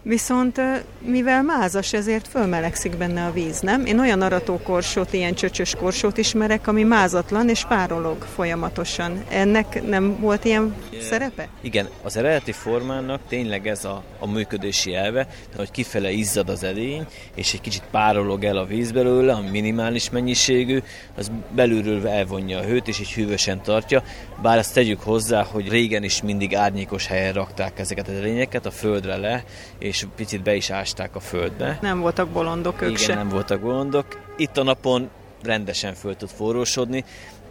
Viszont 0.03 0.61
mivel 1.01 1.43
mázas, 1.43 1.93
ezért 1.93 2.27
fölmelegszik 2.27 2.97
benne 2.97 3.25
a 3.25 3.31
víz, 3.31 3.59
nem? 3.59 3.85
Én 3.85 3.99
olyan 3.99 4.21
aratókorsót, 4.21 5.13
ilyen 5.13 5.33
csöcsös 5.33 5.75
korsót 5.75 6.17
ismerek, 6.17 6.67
ami 6.67 6.83
mázatlan 6.83 7.49
és 7.49 7.65
párolog 7.65 8.21
folyamatosan. 8.35 9.23
Ennek 9.29 9.87
nem 9.87 10.19
volt 10.19 10.45
ilyen 10.45 10.75
szerepe? 11.01 11.47
Igen, 11.61 11.87
az 12.03 12.17
eredeti 12.17 12.51
formának 12.51 13.21
tényleg 13.27 13.67
ez 13.67 13.85
a, 13.85 14.03
a 14.19 14.27
működési 14.31 14.95
elve, 14.95 15.27
hogy 15.55 15.71
kifele 15.71 16.11
izzad 16.11 16.49
az 16.49 16.63
edény, 16.63 17.05
és 17.35 17.53
egy 17.53 17.61
kicsit 17.61 17.83
párolog 17.91 18.43
el 18.43 18.57
a 18.57 18.65
víz 18.65 18.91
belőle, 18.91 19.33
a 19.33 19.43
minimális 19.51 20.09
mennyiségű, 20.09 20.79
az 21.17 21.31
belülről 21.55 22.07
elvonja 22.07 22.59
a 22.59 22.63
hőt, 22.63 22.87
és 22.87 22.99
így 22.99 23.11
hűvösen 23.11 23.61
tartja. 23.61 24.03
Bár 24.41 24.57
azt 24.57 24.73
tegyük 24.73 25.01
hozzá, 25.01 25.43
hogy 25.43 25.69
régen 25.69 26.03
is 26.03 26.21
mindig 26.21 26.55
árnyékos 26.55 27.07
helyen 27.07 27.33
rakták 27.33 27.79
ezeket 27.79 28.07
az 28.07 28.13
edényeket, 28.13 28.65
a 28.65 28.71
földre 28.71 29.15
le, 29.15 29.43
és 29.79 29.90
picit 30.15 30.43
be 30.43 30.55
is 30.55 30.69
ásták 30.69 31.15
a 31.15 31.19
földbe. 31.19 31.77
Nem 31.81 31.99
voltak 31.99 32.29
bolondok 32.29 32.81
ők 32.81 32.89
Igen, 32.89 33.01
se. 33.01 33.15
nem 33.15 33.29
voltak 33.29 33.61
bolondok. 33.61 34.05
Itt 34.37 34.57
a 34.57 34.63
napon 34.63 35.09
rendesen 35.43 35.93
föl 35.93 36.15
tud 36.15 36.29
forrósodni. 36.29 37.03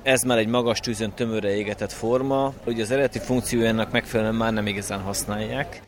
Ez 0.02 0.23
már 0.23 0.38
egy 0.38 0.49
magas 0.49 0.80
tűzön 0.80 1.12
tömörre 1.12 1.56
égetett 1.56 1.92
forma, 1.92 2.52
hogy 2.64 2.80
az 2.80 2.90
eredeti 2.90 3.18
funkciójának 3.18 3.92
megfelelően 3.92 4.35
már 4.35 4.52
nem 4.52 4.66
igazán 4.66 5.00
használják 5.00 5.82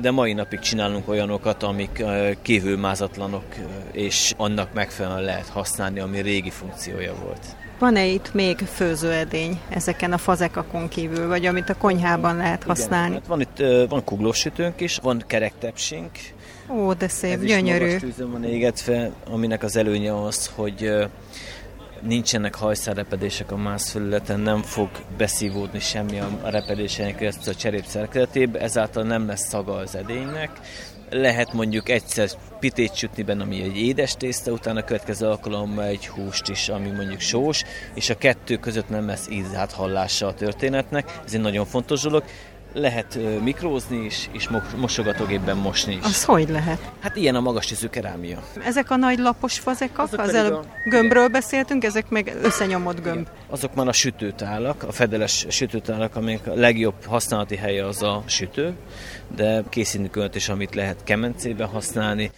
de 0.00 0.10
mai 0.10 0.32
napig 0.32 0.58
csinálunk 0.58 1.08
olyanokat, 1.08 1.62
amik 1.62 2.04
kívülmázatlanok, 2.42 3.44
és 3.92 4.34
annak 4.36 4.72
megfelelően 4.72 5.22
lehet 5.22 5.48
használni, 5.48 6.00
ami 6.00 6.20
régi 6.20 6.50
funkciója 6.50 7.14
volt. 7.14 7.56
Van-e 7.78 8.06
itt 8.06 8.34
még 8.34 8.58
főzőedény 8.58 9.60
ezeken 9.68 10.12
a 10.12 10.18
fazekakon 10.18 10.88
kívül, 10.88 11.28
vagy 11.28 11.46
amit 11.46 11.68
a 11.68 11.76
konyhában 11.76 12.36
lehet 12.36 12.62
használni? 12.62 13.08
Igen, 13.08 13.20
hát 13.20 13.28
van 13.28 13.40
itt 13.40 13.88
van 13.88 14.04
kuglósütőnk 14.04 14.80
is, 14.80 14.96
van 14.96 15.22
kerektepsink. 15.26 16.10
Ó, 16.70 16.92
de 16.92 17.08
szép, 17.08 17.32
Ez 17.32 17.44
gyönyörű. 17.44 17.84
Ez 17.84 18.02
is 18.02 18.14
van 18.16 18.44
égetve, 18.44 19.10
aminek 19.30 19.62
az 19.62 19.76
előnye 19.76 20.14
az, 20.14 20.50
hogy 20.54 20.90
nincsenek 22.02 22.54
hajszárrepedések 22.54 23.52
a 23.52 23.56
mászfelületen, 23.56 24.40
nem 24.40 24.62
fog 24.62 24.88
beszívódni 25.16 25.80
semmi 25.80 26.18
a 26.18 26.50
repedésen 26.50 27.16
keresztül 27.16 27.52
a 27.52 27.56
cserép 27.56 27.84
szerkezetébe, 27.84 28.60
ezáltal 28.60 29.02
nem 29.02 29.26
lesz 29.26 29.48
szaga 29.48 29.72
az 29.72 29.96
edénynek. 29.96 30.50
Lehet 31.10 31.52
mondjuk 31.52 31.88
egyszer 31.88 32.28
pitét 32.58 32.94
sütni 32.94 33.22
benne, 33.22 33.42
ami 33.42 33.62
egy 33.62 33.76
édes 33.76 34.14
tészta, 34.14 34.52
utána 34.52 34.80
a 34.80 34.84
következő 34.84 35.26
alkalommal 35.26 35.84
egy 35.84 36.06
húst 36.06 36.48
is, 36.48 36.68
ami 36.68 36.90
mondjuk 36.90 37.20
sós, 37.20 37.64
és 37.94 38.10
a 38.10 38.16
kettő 38.16 38.56
között 38.56 38.88
nem 38.88 39.06
lesz 39.06 39.28
hallása 39.72 40.26
a 40.26 40.34
történetnek. 40.34 41.20
Ez 41.24 41.34
egy 41.34 41.40
nagyon 41.40 41.66
fontos 41.66 42.02
dolog 42.02 42.24
lehet 42.72 43.18
mikrózni 43.42 44.04
is, 44.04 44.28
és 44.32 44.48
mosogatógépben 44.76 45.56
mosni 45.56 45.94
is. 45.94 46.04
Az 46.04 46.24
hogy 46.24 46.48
lehet? 46.48 46.90
Hát 47.00 47.16
ilyen 47.16 47.34
a 47.34 47.40
magas 47.40 47.66
tízű 47.66 47.86
kerámia. 47.86 48.42
Ezek 48.64 48.90
a 48.90 48.96
nagy 48.96 49.18
lapos 49.18 49.58
fazekak, 49.58 50.08
az 50.16 50.34
előbb 50.34 50.52
a... 50.52 50.64
gömbről 50.84 51.20
igen. 51.20 51.32
beszéltünk, 51.32 51.84
ezek 51.84 52.08
meg 52.08 52.36
összenyomott 52.42 53.02
gömb. 53.02 53.18
Igen. 53.18 53.32
Azok 53.48 53.74
már 53.74 53.88
a 53.88 53.92
sütőtálak, 53.92 54.82
a 54.82 54.92
fedeles 54.92 55.46
sütőtálak, 55.48 56.16
amik 56.16 56.46
a 56.46 56.54
legjobb 56.54 57.04
használati 57.04 57.56
helye 57.56 57.86
az 57.86 58.02
a 58.02 58.22
sütő, 58.26 58.74
de 59.36 59.62
készítünk 59.68 60.34
is, 60.34 60.48
amit 60.48 60.74
lehet 60.74 61.04
kemencében 61.04 61.68
használni, 61.68 62.30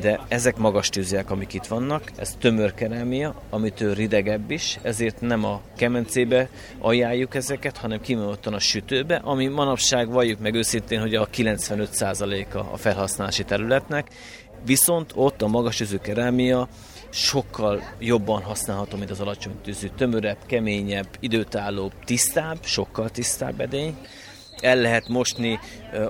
de 0.00 0.20
ezek 0.28 0.56
magas 0.56 0.88
tűzják, 0.88 1.30
amik 1.30 1.54
itt 1.54 1.66
vannak, 1.66 2.10
ez 2.16 2.36
tömör 2.40 2.74
kerámia, 2.74 3.34
amitől 3.50 3.94
ridegebb 3.94 4.50
is, 4.50 4.78
ezért 4.82 5.20
nem 5.20 5.44
a 5.44 5.60
kemencébe 5.76 6.48
ajánljuk 6.78 7.34
ezeket, 7.34 7.76
hanem 7.76 8.00
kimondottan 8.00 8.54
a 8.54 8.58
sütőbe, 8.58 9.16
ami 9.24 9.46
manapság 9.46 10.10
valljuk 10.10 10.38
meg 10.38 10.54
őszintén, 10.54 11.00
hogy 11.00 11.14
a 11.14 11.28
95%-a 11.28 12.58
a 12.58 12.76
felhasználási 12.76 13.44
területnek, 13.44 14.08
viszont 14.64 15.12
ott 15.14 15.42
a 15.42 15.48
magas 15.48 15.76
tűzű 15.76 15.96
kerámia 15.96 16.68
sokkal 17.10 17.82
jobban 17.98 18.42
használható, 18.42 18.96
mint 18.96 19.10
az 19.10 19.20
alacsony 19.20 19.54
tűzű, 19.64 19.88
tömörebb, 19.96 20.38
keményebb, 20.46 21.08
időtállóbb, 21.20 21.92
tisztább, 22.04 22.58
sokkal 22.62 23.10
tisztább 23.10 23.60
edény, 23.60 23.96
el 24.62 24.76
lehet 24.76 25.08
mosni 25.08 25.58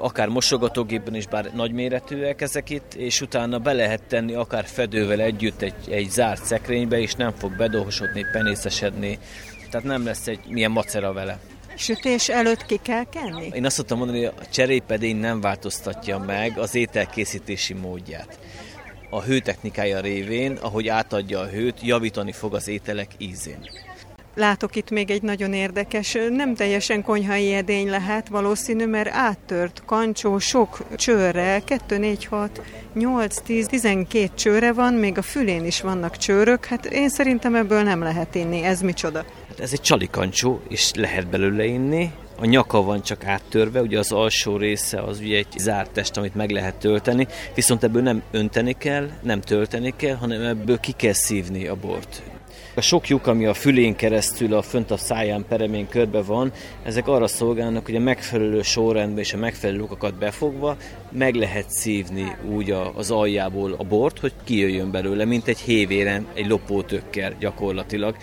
akár 0.00 0.28
mosogatógépben 0.28 1.14
is, 1.14 1.26
bár 1.26 1.50
nagyméretűek 1.54 2.40
ezek 2.40 2.70
itt, 2.70 2.94
és 2.94 3.20
utána 3.20 3.58
be 3.58 3.72
lehet 3.72 4.02
tenni 4.02 4.34
akár 4.34 4.64
fedővel 4.66 5.20
együtt 5.20 5.62
egy, 5.62 5.90
egy 5.90 6.10
zárt 6.10 6.44
szekrénybe, 6.44 6.98
és 6.98 7.14
nem 7.14 7.32
fog 7.34 7.56
bedolgosodni, 7.56 8.24
penészesedni, 8.32 9.18
tehát 9.70 9.86
nem 9.86 10.04
lesz 10.04 10.26
egy 10.26 10.40
milyen 10.48 10.70
macera 10.70 11.12
vele. 11.12 11.38
Sütés 11.76 12.28
előtt 12.28 12.66
ki 12.66 12.80
kell 12.82 13.04
kenni? 13.04 13.50
Én 13.52 13.64
azt 13.64 13.76
szoktam 13.76 13.98
mondani, 13.98 14.24
hogy 14.24 14.34
a 14.40 14.48
cserépedény 14.48 15.16
nem 15.16 15.40
változtatja 15.40 16.18
meg 16.18 16.58
az 16.58 16.74
ételkészítési 16.74 17.74
módját. 17.74 18.38
A 19.10 19.22
hőtechnikája 19.22 20.00
révén, 20.00 20.52
ahogy 20.52 20.88
átadja 20.88 21.40
a 21.40 21.46
hőt, 21.46 21.82
javítani 21.82 22.32
fog 22.32 22.54
az 22.54 22.68
ételek 22.68 23.10
ízén. 23.18 23.58
Látok 24.38 24.76
itt 24.76 24.90
még 24.90 25.10
egy 25.10 25.22
nagyon 25.22 25.52
érdekes, 25.52 26.16
nem 26.30 26.54
teljesen 26.54 27.02
konyhai 27.02 27.52
edény 27.52 27.88
lehet 27.90 28.28
valószínű, 28.28 28.86
mert 28.86 29.10
áttört 29.12 29.82
kancsó 29.86 30.38
sok 30.38 30.96
csőre, 30.96 31.62
2, 31.64 31.98
4, 31.98 32.24
6, 32.24 32.62
8, 32.94 33.40
10, 33.40 33.66
12 33.66 34.30
csőre 34.34 34.72
van, 34.72 34.94
még 34.94 35.18
a 35.18 35.22
fülén 35.22 35.64
is 35.64 35.80
vannak 35.80 36.16
csőrök, 36.16 36.64
hát 36.64 36.86
én 36.86 37.08
szerintem 37.08 37.54
ebből 37.54 37.82
nem 37.82 38.02
lehet 38.02 38.34
inni, 38.34 38.62
ez 38.62 38.80
micsoda? 38.80 39.24
Hát 39.48 39.60
ez 39.60 39.72
egy 39.72 39.80
csalikancsó, 39.80 40.60
és 40.68 40.90
lehet 40.94 41.28
belőle 41.28 41.64
inni, 41.64 42.10
a 42.40 42.44
nyaka 42.44 42.82
van 42.82 43.02
csak 43.02 43.24
áttörve, 43.24 43.80
ugye 43.80 43.98
az 43.98 44.12
alsó 44.12 44.56
része 44.56 45.00
az 45.02 45.20
ugye 45.20 45.36
egy 45.36 45.58
zárt 45.58 45.90
test, 45.90 46.16
amit 46.16 46.34
meg 46.34 46.50
lehet 46.50 46.74
tölteni, 46.74 47.26
viszont 47.54 47.84
ebből 47.84 48.02
nem 48.02 48.22
önteni 48.30 48.72
kell, 48.72 49.08
nem 49.22 49.40
tölteni 49.40 49.94
kell, 49.96 50.14
hanem 50.14 50.42
ebből 50.42 50.80
ki 50.80 50.92
kell 50.92 51.12
szívni 51.12 51.66
a 51.66 51.74
bort. 51.74 52.22
A 52.78 52.80
sok 52.80 53.08
lyuk, 53.08 53.26
ami 53.26 53.46
a 53.46 53.54
fülén 53.54 53.96
keresztül 53.96 54.54
a 54.54 54.62
fönt 54.62 54.90
a 54.90 54.96
száján 54.96 55.44
peremén 55.48 55.88
körbe 55.88 56.22
van, 56.22 56.52
ezek 56.84 57.08
arra 57.08 57.26
szolgálnak, 57.26 57.84
hogy 57.84 57.96
a 57.96 58.00
megfelelő 58.00 58.62
sorrendben 58.62 59.18
és 59.18 59.32
a 59.32 59.36
megfelelő 59.36 59.78
lukakat 59.78 60.18
befogva 60.18 60.76
meg 61.10 61.34
lehet 61.34 61.70
szívni 61.70 62.36
úgy 62.54 62.70
az 62.94 63.10
aljából 63.10 63.74
a 63.78 63.84
bort, 63.84 64.18
hogy 64.18 64.32
kijöjjön 64.44 64.90
belőle, 64.90 65.24
mint 65.24 65.48
egy 65.48 65.58
hévéren, 65.58 66.26
egy 66.34 66.46
lopótökkel 66.46 67.34
gyakorlatilag 67.38 68.16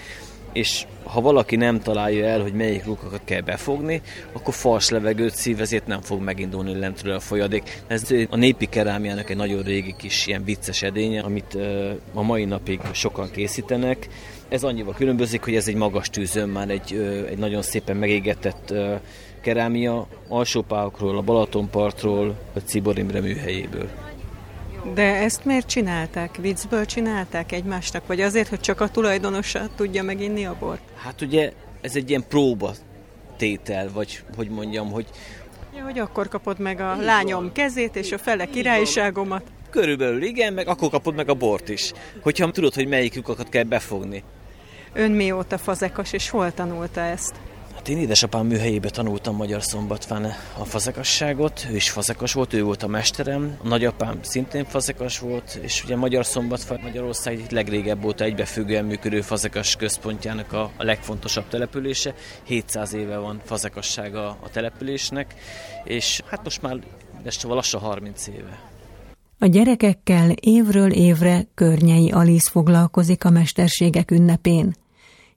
és 0.55 0.85
ha 1.03 1.21
valaki 1.21 1.55
nem 1.55 1.79
találja 1.79 2.25
el, 2.25 2.41
hogy 2.41 2.53
melyik 2.53 2.85
lukakat 2.85 3.21
kell 3.23 3.41
befogni, 3.41 4.01
akkor 4.33 4.53
fals 4.53 4.89
levegőt 4.89 5.35
szív, 5.35 5.61
ezért 5.61 5.87
nem 5.87 6.01
fog 6.01 6.21
megindulni 6.21 6.79
lentről 6.79 7.15
a 7.15 7.19
folyadék. 7.19 7.81
Ez 7.87 8.11
a 8.29 8.35
népi 8.35 8.65
kerámiának 8.65 9.29
egy 9.29 9.35
nagyon 9.35 9.63
régi 9.63 9.95
kis 9.97 10.27
ilyen 10.27 10.43
vicces 10.43 10.81
edénye, 10.81 11.21
amit 11.21 11.57
a 12.13 12.21
mai 12.21 12.45
napig 12.45 12.79
sokan 12.91 13.31
készítenek. 13.31 14.07
Ez 14.49 14.63
annyival 14.63 14.93
különbözik, 14.93 15.43
hogy 15.43 15.55
ez 15.55 15.67
egy 15.67 15.75
magas 15.75 16.09
tűzön 16.09 16.49
már 16.49 16.69
egy, 16.69 16.93
egy 17.29 17.37
nagyon 17.37 17.61
szépen 17.61 17.97
megégetett 17.97 18.73
kerámia 19.41 20.07
alsópályokról, 20.27 21.17
a 21.17 21.21
Balatonpartról, 21.21 22.35
a 22.53 22.59
Cibor 22.59 22.97
Imre 22.97 23.21
műhelyéből. 23.21 24.04
De 24.93 25.15
ezt 25.15 25.45
miért 25.45 25.67
csinálták? 25.67 26.35
Viccből 26.35 26.85
csinálták 26.85 27.51
egymásnak? 27.51 28.07
Vagy 28.07 28.21
azért, 28.21 28.47
hogy 28.47 28.59
csak 28.59 28.81
a 28.81 28.87
tulajdonosa 28.87 29.69
tudja 29.75 30.03
meginni 30.03 30.45
a 30.45 30.55
bort? 30.59 30.81
Hát 30.95 31.21
ugye 31.21 31.51
ez 31.81 31.95
egy 31.95 32.09
ilyen 32.09 32.25
próba 32.27 32.73
tétel, 33.37 33.89
vagy 33.93 34.23
hogy 34.35 34.49
mondjam, 34.49 34.91
hogy... 34.91 35.05
Ja, 35.75 35.83
hogy 35.83 35.99
akkor 35.99 36.27
kapod 36.27 36.59
meg 36.59 36.79
a 36.79 36.95
lányom 36.95 37.43
van. 37.43 37.51
kezét 37.51 37.95
és 37.95 38.11
a 38.11 38.17
fele 38.17 38.45
királyságomat. 38.45 39.43
Körülbelül 39.69 40.23
igen, 40.23 40.53
meg 40.53 40.67
akkor 40.67 40.89
kapod 40.89 41.15
meg 41.15 41.29
a 41.29 41.33
bort 41.33 41.69
is. 41.69 41.91
Hogyha 42.21 42.51
tudod, 42.51 42.73
hogy 42.73 42.87
melyik 42.87 43.13
lyukakat 43.13 43.49
kell 43.49 43.63
befogni. 43.63 44.23
Ön 44.93 45.11
mióta 45.11 45.57
fazekas, 45.57 46.13
és 46.13 46.29
hol 46.29 46.53
tanulta 46.53 47.01
ezt? 47.01 47.35
Hát 47.75 47.89
én 47.89 47.97
édesapám 47.97 48.45
műhelyébe 48.47 48.89
tanultam 48.89 49.35
Magyar 49.35 49.63
Szombatván 49.63 50.25
a 50.57 50.65
fazekasságot, 50.65 51.67
ő 51.71 51.75
is 51.75 51.89
fazekas 51.89 52.33
volt, 52.33 52.53
ő 52.53 52.63
volt 52.63 52.83
a 52.83 52.87
mesterem, 52.87 53.57
a 53.63 53.67
nagyapám 53.67 54.19
szintén 54.21 54.65
fazekas 54.65 55.19
volt, 55.19 55.59
és 55.61 55.83
ugye 55.83 55.95
Magyar 55.95 56.25
Szombatván 56.25 56.79
Magyarország 56.81 57.39
legrégebb 57.49 58.05
óta 58.05 58.23
egybefüggően 58.23 58.85
működő 58.85 59.21
fazekas 59.21 59.75
központjának 59.75 60.53
a, 60.53 60.71
a 60.77 60.83
legfontosabb 60.83 61.47
települése. 61.47 62.13
700 62.43 62.93
éve 62.93 63.17
van 63.17 63.41
fazekassága 63.45 64.27
a 64.27 64.49
településnek, 64.51 65.35
és 65.83 66.21
hát 66.25 66.43
most 66.43 66.61
már 66.61 66.79
szóval 67.25 67.55
lassan 67.55 67.81
30 67.81 68.27
éve. 68.27 68.59
A 69.39 69.45
gyerekekkel 69.45 70.29
évről 70.29 70.91
évre 70.91 71.45
Környei 71.53 72.11
Alisz 72.11 72.49
foglalkozik 72.49 73.25
a 73.25 73.29
mesterségek 73.29 74.11
ünnepén. 74.11 74.75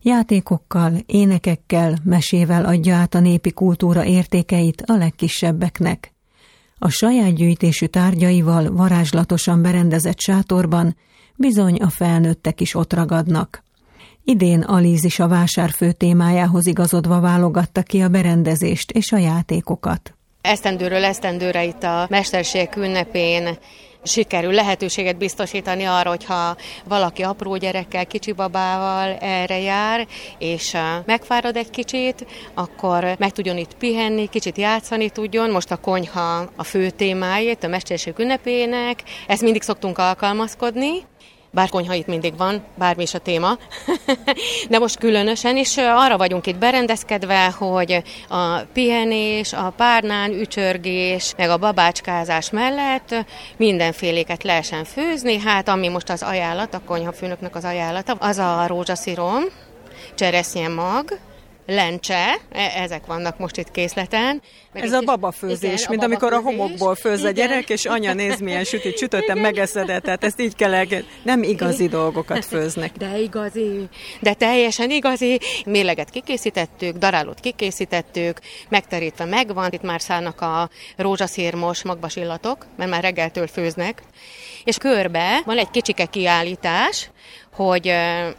Játékokkal, 0.09 0.93
énekekkel, 1.07 1.99
mesével 2.05 2.65
adja 2.65 2.97
át 2.97 3.15
a 3.15 3.21
népi 3.21 3.53
kultúra 3.53 4.05
értékeit 4.05 4.83
a 4.87 4.97
legkisebbeknek. 4.97 6.13
A 6.79 6.89
saját 6.89 7.35
gyűjtésű 7.35 7.87
tárgyaival 7.87 8.73
varázslatosan 8.73 9.63
berendezett 9.63 10.19
sátorban 10.19 10.97
bizony 11.37 11.77
a 11.77 11.89
felnőttek 11.89 12.61
is 12.61 12.75
ott 12.75 12.93
ragadnak. 12.93 13.63
Idén 14.25 14.61
Alíz 14.61 15.05
is 15.05 15.19
a 15.19 15.29
vásár 15.29 15.71
fő 15.71 15.93
témájához 15.93 16.67
igazodva 16.67 17.21
válogatta 17.21 17.83
ki 17.83 18.01
a 18.01 18.09
berendezést 18.09 18.91
és 18.91 19.13
a 19.13 19.17
játékokat. 19.17 20.15
Esztendőről 20.41 21.05
esztendőre 21.05 21.65
itt 21.65 21.83
a 21.83 22.07
Mesterség 22.11 22.69
ünnepén 22.77 23.59
sikerül 24.09 24.53
lehetőséget 24.53 25.17
biztosítani 25.17 25.85
arra, 25.85 26.09
hogyha 26.09 26.57
valaki 26.85 27.23
apró 27.23 27.57
gyerekkel, 27.57 28.07
kicsi 28.07 28.33
babával 28.33 29.17
erre 29.21 29.59
jár, 29.59 30.07
és 30.39 30.77
megfárad 31.05 31.57
egy 31.57 31.71
kicsit, 31.71 32.27
akkor 32.55 33.15
meg 33.19 33.33
tudjon 33.33 33.57
itt 33.57 33.75
pihenni, 33.75 34.29
kicsit 34.29 34.59
játszani 34.59 35.11
tudjon. 35.11 35.51
Most 35.51 35.71
a 35.71 35.77
konyha 35.77 36.49
a 36.57 36.65
fő 36.65 36.91
témáját, 36.91 37.65
a 37.65 37.69
mesterség 37.69 38.19
ünnepének, 38.19 39.03
ezt 39.27 39.43
mindig 39.43 39.63
szoktunk 39.63 39.99
alkalmazkodni, 39.99 41.07
bár 41.51 41.69
konyha 41.69 41.95
itt 41.95 42.07
mindig 42.07 42.37
van, 42.37 42.65
bármi 42.75 43.03
is 43.03 43.15
a 43.15 43.19
téma, 43.19 43.59
de 44.71 44.79
most 44.79 44.99
különösen 44.99 45.57
is 45.57 45.77
arra 45.77 46.17
vagyunk 46.17 46.47
itt 46.47 46.57
berendezkedve, 46.57 47.51
hogy 47.59 48.03
a 48.29 48.59
pihenés, 48.73 49.53
a 49.53 49.73
párnán 49.77 50.33
ücsörgés, 50.33 51.33
meg 51.37 51.51
a 51.51 51.57
babácskázás 51.57 52.51
mellett 52.51 53.15
mindenféléket 53.57 54.43
lehessen 54.43 54.85
főzni, 54.85 55.39
hát 55.39 55.69
ami 55.69 55.89
most 55.89 56.11
az 56.11 56.23
ajánlat, 56.23 56.75
a 56.75 56.83
konyhafőnöknek 56.87 57.57
az 57.57 57.65
ajánlata, 57.65 58.13
az 58.13 58.39
a 58.39 58.65
rózsaszírom, 58.67 59.43
cseresznye 60.15 60.69
mag, 60.69 61.19
lencse, 61.69 62.41
e, 62.53 62.73
ezek 62.77 63.07
vannak 63.07 63.39
most 63.39 63.57
itt 63.57 63.71
készleten. 63.71 64.43
Meg 64.73 64.83
Ez 64.83 64.93
a 64.93 65.01
babafőzés, 65.01 65.81
igen, 65.81 65.87
mint 65.89 66.03
a 66.03 66.05
amikor 66.05 66.33
a 66.33 66.41
homokból 66.41 66.95
főz 66.95 67.23
a 67.23 67.31
gyerek, 67.31 67.69
és 67.69 67.85
anya 67.85 68.15
néz, 68.15 68.41
milyen 68.41 68.65
sütit 68.65 68.97
csütöttem, 68.97 69.39
megeszedett, 69.39 70.03
tehát 70.03 70.25
ezt 70.25 70.41
így 70.41 70.55
kell 70.55 70.75
elkezdeni. 70.75 71.13
Nem 71.23 71.43
igazi 71.43 71.85
igen. 71.85 71.99
dolgokat 71.99 72.45
főznek. 72.45 72.97
De 72.97 73.19
igazi, 73.19 73.89
de 74.21 74.35
teljesen 74.35 74.91
igazi. 74.91 75.41
Mérleget 75.67 76.11
kikészítettük, 76.11 76.97
darálót 76.97 77.41
kikészítettük, 77.41 78.41
megterítve 78.69 79.25
megvan, 79.25 79.73
itt 79.73 79.83
már 79.83 80.01
szállnak 80.01 80.41
a 80.41 80.71
rózsaszírmos 80.97 81.83
magbas 81.83 82.17
illatok, 82.17 82.67
mert 82.77 82.91
már 82.91 83.03
reggeltől 83.03 83.47
főznek. 83.47 84.03
És 84.65 84.77
körbe 84.77 85.43
van 85.45 85.59
egy 85.59 85.71
kicsike 85.71 86.05
kiállítás, 86.05 87.11
hogy 87.59 87.89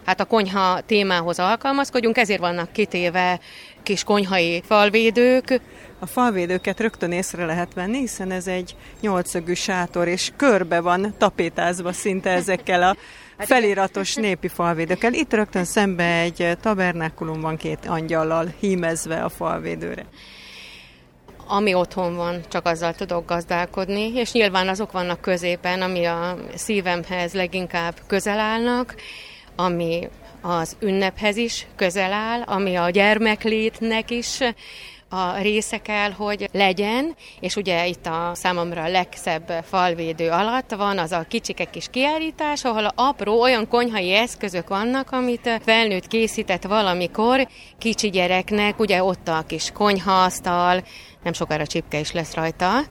hát 0.05 0.19
a 0.19 0.25
konyha 0.25 0.81
témához 0.81 1.39
alkalmazkodjunk, 1.39 2.17
ezért 2.17 2.39
vannak 2.39 2.71
kitéve 2.71 3.39
kis 3.83 4.03
konyhai 4.03 4.61
falvédők. 4.65 5.61
A 5.99 6.05
falvédőket 6.05 6.79
rögtön 6.79 7.11
észre 7.11 7.45
lehet 7.45 7.73
venni, 7.73 7.97
hiszen 7.97 8.31
ez 8.31 8.47
egy 8.47 8.75
nyolcszögű 9.01 9.53
sátor, 9.53 10.07
és 10.07 10.31
körbe 10.35 10.79
van 10.79 11.13
tapétázva 11.17 11.91
szinte 11.91 12.29
ezekkel 12.29 12.83
a 12.83 12.95
hát 13.37 13.47
feliratos 13.47 14.15
népi 14.15 14.47
falvédőkkel. 14.47 15.13
Itt 15.13 15.33
rögtön 15.33 15.65
szembe 15.65 16.19
egy 16.19 16.57
tabernákulum 16.61 17.41
van 17.41 17.57
két 17.57 17.85
angyallal 17.85 18.53
hímezve 18.59 19.23
a 19.23 19.29
falvédőre 19.29 20.05
ami 21.51 21.73
otthon 21.73 22.15
van, 22.15 22.41
csak 22.47 22.65
azzal 22.65 22.93
tudok 22.93 23.25
gazdálkodni, 23.25 24.11
és 24.15 24.31
nyilván 24.31 24.67
azok 24.67 24.91
vannak 24.91 25.21
középen, 25.21 25.81
ami 25.81 26.05
a 26.05 26.37
szívemhez 26.55 27.33
leginkább 27.33 27.93
közel 28.07 28.39
állnak, 28.39 28.95
ami 29.55 30.07
az 30.41 30.75
ünnephez 30.79 31.37
is 31.37 31.67
közel 31.75 32.13
áll, 32.13 32.41
ami 32.41 32.75
a 32.75 32.89
gyermeklétnek 32.89 34.11
is 34.11 34.39
a 35.09 35.37
része 35.41 35.77
kell, 35.77 36.11
hogy 36.11 36.49
legyen, 36.51 37.15
és 37.39 37.55
ugye 37.55 37.87
itt 37.87 38.05
a 38.05 38.31
számomra 38.33 38.83
a 38.83 38.89
legszebb 38.89 39.53
falvédő 39.69 40.29
alatt 40.29 40.75
van 40.75 40.97
az 40.97 41.11
a 41.11 41.25
kicsike 41.29 41.63
kis 41.63 41.87
kiállítás, 41.91 42.63
ahol 42.63 42.85
a 42.85 42.93
apró 42.95 43.41
olyan 43.41 43.67
konyhai 43.67 44.13
eszközök 44.13 44.67
vannak, 44.67 45.11
amit 45.11 45.59
felnőtt 45.65 46.07
készített 46.07 46.63
valamikor 46.63 47.47
kicsi 47.77 48.09
gyereknek, 48.09 48.79
ugye 48.79 49.03
ott 49.03 49.27
a 49.27 49.43
kis 49.47 49.71
konyhaasztal, 49.71 50.83
nem 51.23 51.33
sokára 51.33 51.67
csipke 51.67 51.99
is 51.99 52.11
lesz 52.11 52.33
rajta, 52.33 52.81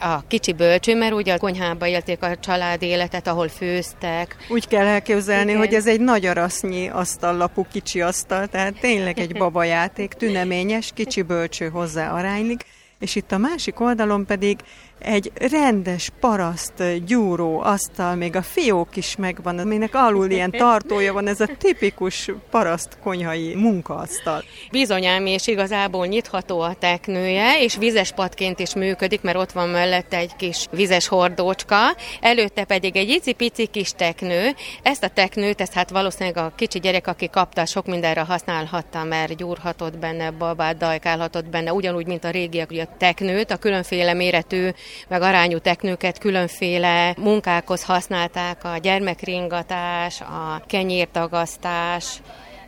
a 0.00 0.26
kicsi 0.26 0.52
bölcső, 0.52 0.96
mert 0.96 1.12
ugye 1.12 1.34
a 1.34 1.38
konyhába 1.38 1.86
élték 1.86 2.22
a 2.22 2.36
család 2.36 2.82
életet, 2.82 3.26
ahol 3.26 3.48
főztek. 3.48 4.36
Úgy 4.48 4.68
kell 4.68 4.86
elképzelni, 4.86 5.50
Igen. 5.50 5.58
hogy 5.58 5.74
ez 5.74 5.86
egy 5.86 6.00
nagy 6.00 6.26
arasznyi 6.26 6.88
asztallapú 6.88 7.66
kicsi 7.72 8.00
asztal, 8.00 8.46
tehát 8.46 8.80
tényleg 8.80 9.18
egy 9.18 9.38
babajáték, 9.38 10.12
tüneményes, 10.12 10.90
kicsi 10.94 11.22
bölcső 11.22 11.68
hozzá 11.68 12.12
aránylik, 12.12 12.64
és 12.98 13.16
itt 13.16 13.32
a 13.32 13.38
másik 13.38 13.80
oldalon 13.80 14.26
pedig 14.26 14.58
egy 14.98 15.32
rendes 15.50 16.10
paraszt 16.20 17.04
gyúró 17.06 17.60
asztal, 17.60 18.14
még 18.14 18.36
a 18.36 18.42
fiók 18.42 18.96
is 18.96 19.16
megvan, 19.16 19.58
aminek 19.58 19.94
alul 19.94 20.30
ilyen 20.30 20.50
tartója 20.50 21.12
van, 21.12 21.26
ez 21.26 21.40
a 21.40 21.48
tipikus 21.58 22.30
paraszt 22.50 22.98
konyhai 23.02 23.54
munkaasztal. 23.54 24.44
Bizonyám, 24.70 25.26
és 25.26 25.46
igazából 25.46 26.06
nyitható 26.06 26.60
a 26.60 26.74
teknője, 26.74 27.62
és 27.62 27.76
vizes 27.76 28.12
padként 28.12 28.58
is 28.58 28.74
működik, 28.74 29.20
mert 29.20 29.36
ott 29.36 29.52
van 29.52 29.68
mellette 29.68 30.16
egy 30.16 30.36
kis 30.36 30.66
vizes 30.70 31.08
hordócska, 31.08 31.76
előtte 32.20 32.64
pedig 32.64 32.96
egy 32.96 33.08
icipici 33.08 33.66
kis 33.66 33.90
teknő. 33.90 34.54
Ezt 34.82 35.04
a 35.04 35.08
teknőt, 35.08 35.60
ezt 35.60 35.72
hát 35.72 35.90
valószínűleg 35.90 36.36
a 36.36 36.52
kicsi 36.56 36.78
gyerek, 36.78 37.06
aki 37.06 37.28
kapta, 37.28 37.66
sok 37.66 37.86
mindenre 37.86 38.20
használhatta, 38.20 39.04
mert 39.04 39.36
gyúrhatott 39.36 39.98
benne, 39.98 40.30
babát 40.30 40.76
dajkálhatott 40.76 41.48
benne, 41.48 41.72
ugyanúgy, 41.72 42.06
mint 42.06 42.24
a 42.24 42.30
régiek, 42.30 42.70
ugye 42.70 42.82
a 42.82 42.96
teknőt, 42.98 43.50
a 43.50 43.56
különféle 43.56 44.14
méretű 44.14 44.68
meg 45.08 45.22
arányú 45.22 45.58
teknőket 45.58 46.18
különféle 46.18 47.14
munkákhoz 47.18 47.84
használták, 47.84 48.64
a 48.64 48.76
gyermekringatás, 48.76 50.20
a 50.20 50.62
kenyértagasztás, 50.66 52.20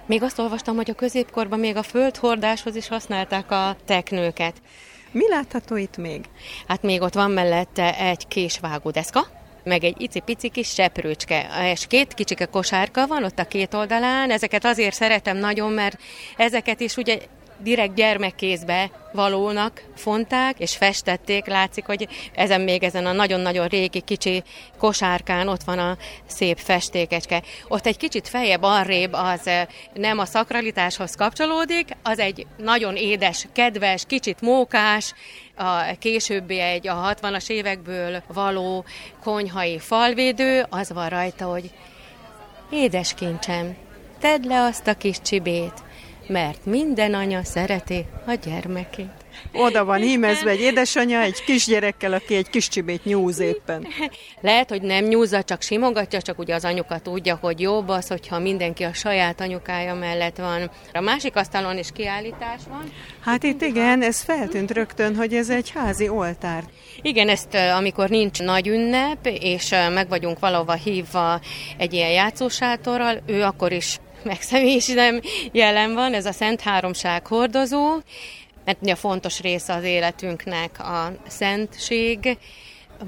még 0.06 0.22
azt 0.22 0.38
olvastam, 0.38 0.76
hogy 0.76 0.90
a 0.90 0.94
középkorban 0.94 1.58
még 1.58 1.76
a 1.76 1.82
földhordáshoz 1.82 2.76
is 2.76 2.88
használták 2.88 3.50
a 3.50 3.76
teknőket. 3.84 4.54
Mi 5.12 5.28
látható 5.28 5.76
itt 5.76 5.96
még? 5.96 6.24
Hát 6.68 6.82
még 6.82 7.00
ott 7.00 7.14
van 7.14 7.30
mellette 7.30 7.98
egy 7.98 8.28
késvágódeszka, 8.28 9.26
meg 9.64 9.84
egy 9.84 10.00
icipici 10.00 10.48
kis 10.48 10.68
seprőcske, 10.68 11.46
és 11.72 11.86
két 11.86 12.14
kicsike 12.14 12.44
kosárka 12.44 13.06
van 13.06 13.24
ott 13.24 13.38
a 13.38 13.44
két 13.44 13.74
oldalán, 13.74 14.30
ezeket 14.30 14.64
azért 14.64 14.94
szeretem 14.94 15.36
nagyon, 15.36 15.72
mert 15.72 15.98
ezeket 16.36 16.80
is 16.80 16.96
ugye 16.96 17.18
direkt 17.62 17.94
gyermekkézbe 17.94 18.90
valónak 19.12 19.82
fonták, 19.96 20.58
és 20.58 20.76
festették. 20.76 21.46
Látszik, 21.46 21.84
hogy 21.84 22.08
ezen 22.34 22.60
még 22.60 22.82
ezen 22.82 23.06
a 23.06 23.12
nagyon-nagyon 23.12 23.66
régi 23.66 24.00
kicsi 24.00 24.42
kosárkán 24.78 25.48
ott 25.48 25.62
van 25.62 25.78
a 25.78 25.96
szép 26.26 26.58
festékecske. 26.58 27.42
Ott 27.68 27.86
egy 27.86 27.96
kicsit 27.96 28.28
feljebb 28.28 28.62
arrébb 28.62 29.12
az 29.12 29.46
eh, 29.46 29.66
nem 29.94 30.18
a 30.18 30.24
szakralitáshoz 30.24 31.14
kapcsolódik, 31.14 31.88
az 32.02 32.18
egy 32.18 32.46
nagyon 32.56 32.96
édes, 32.96 33.46
kedves, 33.52 34.04
kicsit 34.06 34.40
mókás, 34.40 35.14
a 35.56 35.96
későbbi 35.98 36.58
egy 36.58 36.88
a 36.88 37.14
60-as 37.14 37.50
évekből 37.50 38.22
való 38.26 38.84
konyhai 39.22 39.78
falvédő, 39.78 40.66
az 40.70 40.92
van 40.92 41.08
rajta, 41.08 41.44
hogy 41.44 41.70
édes 42.70 43.14
kincsem, 43.14 43.76
tedd 44.20 44.46
le 44.46 44.62
azt 44.62 44.86
a 44.86 44.94
kis 44.94 45.20
csibét, 45.22 45.82
mert 46.30 46.64
minden 46.64 47.14
anya 47.14 47.44
szereti 47.44 48.06
a 48.26 48.34
gyermekét. 48.34 49.10
Oda 49.52 49.84
van 49.84 50.00
hímezve 50.00 50.50
egy 50.50 50.60
édesanyja, 50.60 51.20
egy 51.20 51.44
kisgyerekkel, 51.44 52.12
aki 52.12 52.34
egy 52.34 52.50
kis 52.50 52.68
csibét 52.68 53.04
nyúz 53.04 53.38
éppen. 53.38 53.86
Lehet, 54.40 54.68
hogy 54.68 54.82
nem 54.82 55.04
nyúzza, 55.04 55.42
csak 55.42 55.62
simogatja, 55.62 56.22
csak 56.22 56.38
ugye 56.38 56.54
az 56.54 56.64
anyuka 56.64 56.98
tudja, 56.98 57.38
hogy 57.40 57.60
jobb 57.60 57.88
az, 57.88 58.08
hogyha 58.08 58.38
mindenki 58.38 58.82
a 58.82 58.92
saját 58.92 59.40
anyukája 59.40 59.94
mellett 59.94 60.36
van. 60.36 60.70
A 60.92 61.00
másik 61.00 61.36
asztalon 61.36 61.78
is 61.78 61.88
kiállítás 61.92 62.60
van. 62.68 62.92
Hát 63.20 63.42
itt 63.42 63.62
igen, 63.62 64.02
ez 64.02 64.20
feltűnt 64.20 64.70
rögtön, 64.70 65.16
hogy 65.16 65.34
ez 65.34 65.50
egy 65.50 65.70
házi 65.70 66.08
oltár. 66.08 66.64
Igen, 67.02 67.28
ezt 67.28 67.54
amikor 67.54 68.08
nincs 68.08 68.42
nagy 68.42 68.68
ünnep, 68.68 69.26
és 69.26 69.74
meg 69.92 70.08
vagyunk 70.08 70.38
valahova 70.38 70.74
hívva 70.74 71.40
egy 71.76 71.92
ilyen 71.92 72.10
játszósátorral, 72.10 73.22
ő 73.26 73.42
akkor 73.42 73.72
is 73.72 73.98
meg 74.22 74.40
személy 74.40 74.74
is 74.74 74.86
nem 74.86 75.20
jelen 75.52 75.94
van, 75.94 76.14
ez 76.14 76.26
a 76.26 76.32
Szent 76.32 76.60
Háromság 76.60 77.26
hordozó, 77.26 77.98
mert 78.64 78.82
ugye 78.82 78.94
fontos 78.94 79.40
része 79.40 79.74
az 79.74 79.84
életünknek 79.84 80.80
a 80.80 81.12
szentség, 81.28 82.38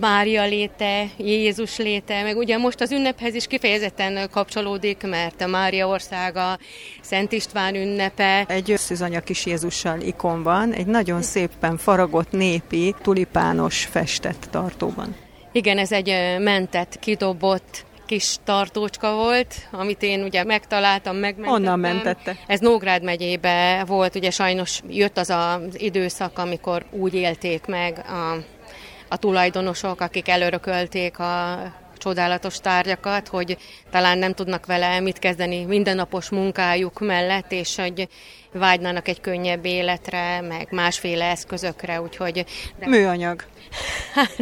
Mária 0.00 0.44
léte, 0.44 1.04
Jézus 1.16 1.76
léte, 1.76 2.22
meg 2.22 2.36
ugye 2.36 2.56
most 2.56 2.80
az 2.80 2.92
ünnephez 2.92 3.34
is 3.34 3.46
kifejezetten 3.46 4.30
kapcsolódik, 4.30 5.02
mert 5.02 5.40
a 5.40 5.46
Mária 5.46 5.88
országa, 5.88 6.58
Szent 7.00 7.32
István 7.32 7.74
ünnepe. 7.74 8.44
Egy 8.48 8.70
összűzanya 8.70 9.20
kis 9.20 9.46
Jézussal 9.46 10.00
ikon 10.00 10.42
van, 10.42 10.72
egy 10.72 10.86
nagyon 10.86 11.22
szépen 11.22 11.76
faragott 11.76 12.30
népi, 12.30 12.94
tulipános 13.02 13.84
festett 13.84 14.46
tartóban. 14.50 15.16
Igen, 15.52 15.78
ez 15.78 15.92
egy 15.92 16.14
mentett, 16.38 16.98
kidobott 16.98 17.84
kis 18.06 18.36
tartócska 18.44 19.14
volt, 19.14 19.54
amit 19.70 20.02
én 20.02 20.22
ugye 20.22 20.44
megtaláltam, 20.44 21.16
megmentettem. 21.16 21.62
Onnan 21.62 21.78
mentette? 21.78 22.36
Ez 22.46 22.60
Nógrád 22.60 23.02
megyébe 23.02 23.84
volt, 23.86 24.14
ugye 24.14 24.30
sajnos 24.30 24.80
jött 24.88 25.18
az 25.18 25.30
az 25.30 25.80
időszak, 25.80 26.38
amikor 26.38 26.84
úgy 26.90 27.14
élték 27.14 27.66
meg 27.66 28.04
a, 28.08 28.32
a 29.08 29.16
tulajdonosok, 29.16 30.00
akik 30.00 30.28
előrökölték 30.28 31.18
a 31.18 31.58
csodálatos 32.02 32.58
tárgyakat, 32.58 33.28
hogy 33.28 33.56
talán 33.90 34.18
nem 34.18 34.34
tudnak 34.34 34.66
vele 34.66 35.00
mit 35.00 35.18
kezdeni 35.18 35.64
mindennapos 35.64 36.28
munkájuk 36.28 37.00
mellett, 37.00 37.52
és 37.52 37.76
hogy 37.76 38.08
vágynának 38.52 39.08
egy 39.08 39.20
könnyebb 39.20 39.64
életre, 39.64 40.40
meg 40.40 40.66
másféle 40.70 41.24
eszközökre, 41.24 42.00
úgyhogy... 42.00 42.44
De... 42.78 42.86
Műanyag. 42.86 43.44
Hát, 44.14 44.36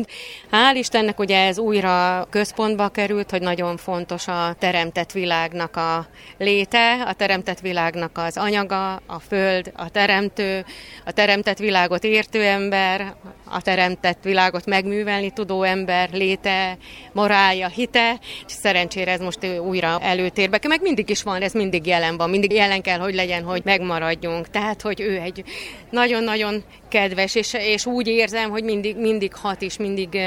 hál' 0.50 0.74
Istennek 0.74 1.18
ugye 1.18 1.46
ez 1.46 1.58
újra 1.58 2.26
központba 2.30 2.88
került, 2.88 3.30
hogy 3.30 3.42
nagyon 3.42 3.76
fontos 3.76 4.28
a 4.28 4.54
teremtett 4.58 5.12
világnak 5.12 5.76
a 5.76 6.06
léte, 6.38 7.02
a 7.06 7.12
teremtett 7.12 7.60
világnak 7.60 8.18
az 8.18 8.36
anyaga, 8.36 8.92
a 8.94 9.18
föld, 9.28 9.72
a 9.76 9.88
teremtő, 9.88 10.64
a 11.04 11.12
teremtett 11.12 11.58
világot 11.58 12.04
értő 12.04 12.42
ember, 12.42 13.14
a 13.44 13.62
teremtett 13.62 14.22
világot 14.22 14.66
megművelni 14.66 15.30
tudó 15.30 15.62
ember 15.62 16.08
léte, 16.12 16.76
morálja, 17.12 17.68
hite, 17.68 18.18
és 18.46 18.52
szerencsére 18.52 19.10
ez 19.10 19.20
most 19.20 19.46
újra 19.60 19.98
előtérbe, 20.00 20.60
meg 20.68 20.82
mindig 20.82 21.10
is 21.10 21.22
van, 21.22 21.42
ez 21.42 21.52
mindig 21.52 21.86
jelen 21.86 22.16
van, 22.16 22.30
mindig 22.30 22.52
jelen 22.52 22.82
kell, 22.82 22.98
hogy 22.98 23.14
legyen, 23.14 23.42
hogy 23.42 23.62
megmaradjunk. 23.64 24.50
Tehát, 24.50 24.82
hogy 24.82 25.00
ő 25.00 25.20
egy 25.20 25.44
nagyon-nagyon 25.90 26.64
kedves, 26.88 27.34
és, 27.34 27.54
és 27.54 27.86
úgy 27.86 28.06
érzem, 28.06 28.50
hogy 28.50 28.64
mindig, 28.64 28.96
mindig 28.96 29.19
hat 29.28 29.62
is, 29.62 29.76
mindig, 29.76 30.18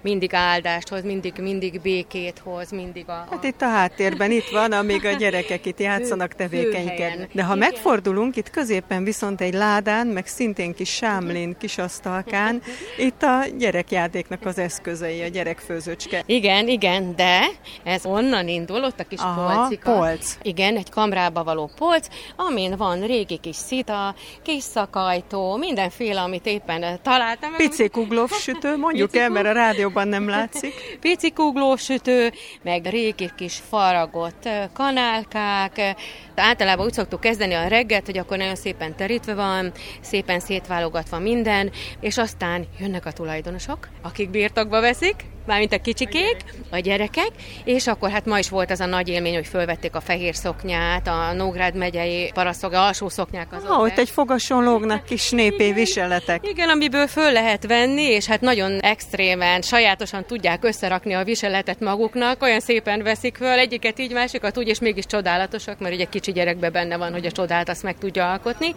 mindig 0.00 0.34
áldást 0.34 0.88
hoz, 0.88 1.02
mindig, 1.02 1.32
mindig 1.40 1.80
békét 1.80 2.38
hoz, 2.38 2.70
mindig 2.70 3.04
a, 3.08 3.12
a... 3.12 3.26
Hát 3.30 3.44
itt 3.44 3.62
a 3.62 3.68
háttérben 3.68 4.30
itt 4.30 4.48
van, 4.48 4.72
amíg 4.72 5.04
a 5.04 5.12
gyerekek 5.12 5.66
itt 5.66 5.80
játszanak 5.80 6.34
tevékenykednek. 6.34 7.28
De 7.32 7.42
ha 7.42 7.54
Igen. 7.56 7.68
megfordulunk, 7.68 8.36
itt 8.36 8.50
középen 8.50 9.04
viszont 9.04 9.40
egy 9.40 9.54
ládán, 9.54 10.06
meg 10.06 10.26
szintén 10.26 10.74
kis 10.74 10.90
sámlin, 10.90 11.56
kis 11.58 11.78
asztalkán, 11.78 12.62
itt 12.98 13.22
a 13.22 13.44
gyerekjátéknak 13.58 14.46
az 14.46 14.58
eszközei, 14.58 15.22
a 15.22 15.28
gyerekfőzőcske. 15.28 16.22
Igen, 16.26 16.68
igen, 16.68 17.16
de 17.16 17.46
ez 17.84 18.04
onnan 18.04 18.48
indul, 18.48 18.84
ott 18.84 19.00
a 19.00 19.04
kis 19.04 19.20
Aha, 19.20 19.54
polcika. 19.54 19.92
polc. 19.92 20.36
Igen, 20.42 20.76
egy 20.76 20.90
kamrába 20.90 21.44
való 21.44 21.70
polc, 21.76 22.06
amin 22.36 22.76
van 22.76 23.06
régi 23.06 23.36
kis 23.36 23.56
szita, 23.56 24.14
kis 24.42 24.62
szakajtó, 24.62 25.56
minden 25.56 25.84
mindenféle, 25.86 26.20
amit 26.20 26.46
éppen 26.46 26.98
találtam. 27.02 27.56
Pici 27.56 27.88
sütő, 28.32 28.76
mondjuk 28.76 29.16
el, 29.16 29.28
mert 29.28 29.46
a 29.46 29.52
rádióban 29.52 30.08
nem 30.08 30.28
látszik. 30.28 30.98
Pici 31.00 31.32
sütő, 31.76 32.32
meg 32.62 32.86
régi 32.86 33.30
kis 33.36 33.60
faragott 33.68 34.48
kanálkák. 34.72 35.94
Általában 36.34 36.86
úgy 36.86 36.92
szoktuk 36.92 37.20
kezdeni 37.20 37.54
a 37.54 37.68
reggelt, 37.68 38.06
hogy 38.06 38.18
akkor 38.18 38.36
nagyon 38.36 38.56
szépen 38.56 38.96
terítve 38.96 39.34
van, 39.34 39.72
szépen 40.00 40.40
szétválogatva 40.40 41.18
minden, 41.18 41.70
és 42.00 42.18
aztán 42.18 42.66
jönnek 42.78 43.06
a 43.06 43.12
tulajdonosok, 43.12 43.88
akik 44.02 44.30
birtokba 44.30 44.80
veszik, 44.80 45.14
mármint 45.46 45.72
a 45.72 45.78
kicsikék, 45.78 46.36
a 46.70 46.78
gyerekek, 46.78 47.30
és 47.64 47.86
akkor 47.86 48.10
hát 48.10 48.26
ma 48.26 48.38
is 48.38 48.48
volt 48.48 48.70
az 48.70 48.80
a 48.80 48.86
nagy 48.86 49.08
élmény, 49.08 49.34
hogy 49.34 49.46
fölvették 49.46 49.94
a 49.94 50.00
fehér 50.00 50.34
szoknyát, 50.34 51.06
a 51.06 51.32
Nógrád 51.32 51.74
megyei 51.74 52.30
parasztok, 52.34 52.72
alsó 52.72 53.08
szoknyák 53.08 53.52
az. 53.52 53.64
Ah, 53.64 53.80
ott 53.80 53.98
egy 53.98 54.10
fogason 54.10 54.64
lógnak 54.64 55.04
kis 55.04 55.30
népé 55.30 55.72
viseletek. 55.72 56.46
Igen, 56.48 56.68
amiből 56.68 57.06
föl 57.06 57.32
lehet 57.32 57.66
venni, 57.66 58.02
és 58.02 58.26
hát 58.26 58.40
nagyon 58.40 58.80
extrémen, 58.80 59.62
sajátosan 59.62 60.24
tudják 60.24 60.64
összerakni 60.64 61.14
a 61.14 61.24
viseletet 61.24 61.80
maguknak, 61.80 62.42
olyan 62.42 62.60
szépen 62.60 63.02
veszik 63.02 63.36
föl, 63.36 63.58
egyiket 63.58 63.98
így, 63.98 64.12
másikat 64.12 64.58
úgy, 64.58 64.68
és 64.68 64.80
mégis 64.80 65.06
csodálatosak, 65.06 65.78
mert 65.78 65.94
ugye 65.94 66.04
kicsi 66.04 66.32
gyerekben 66.32 66.72
benne 66.72 66.96
van, 66.96 67.12
hogy 67.12 67.26
a 67.26 67.32
csodát 67.32 67.68
azt 67.68 67.82
meg 67.82 67.98
tudja 67.98 68.30
alkotni. 68.30 68.74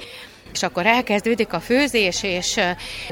És 0.53 0.63
akkor 0.63 0.85
elkezdődik 0.85 1.53
a 1.53 1.59
főzés, 1.59 2.23
és 2.23 2.55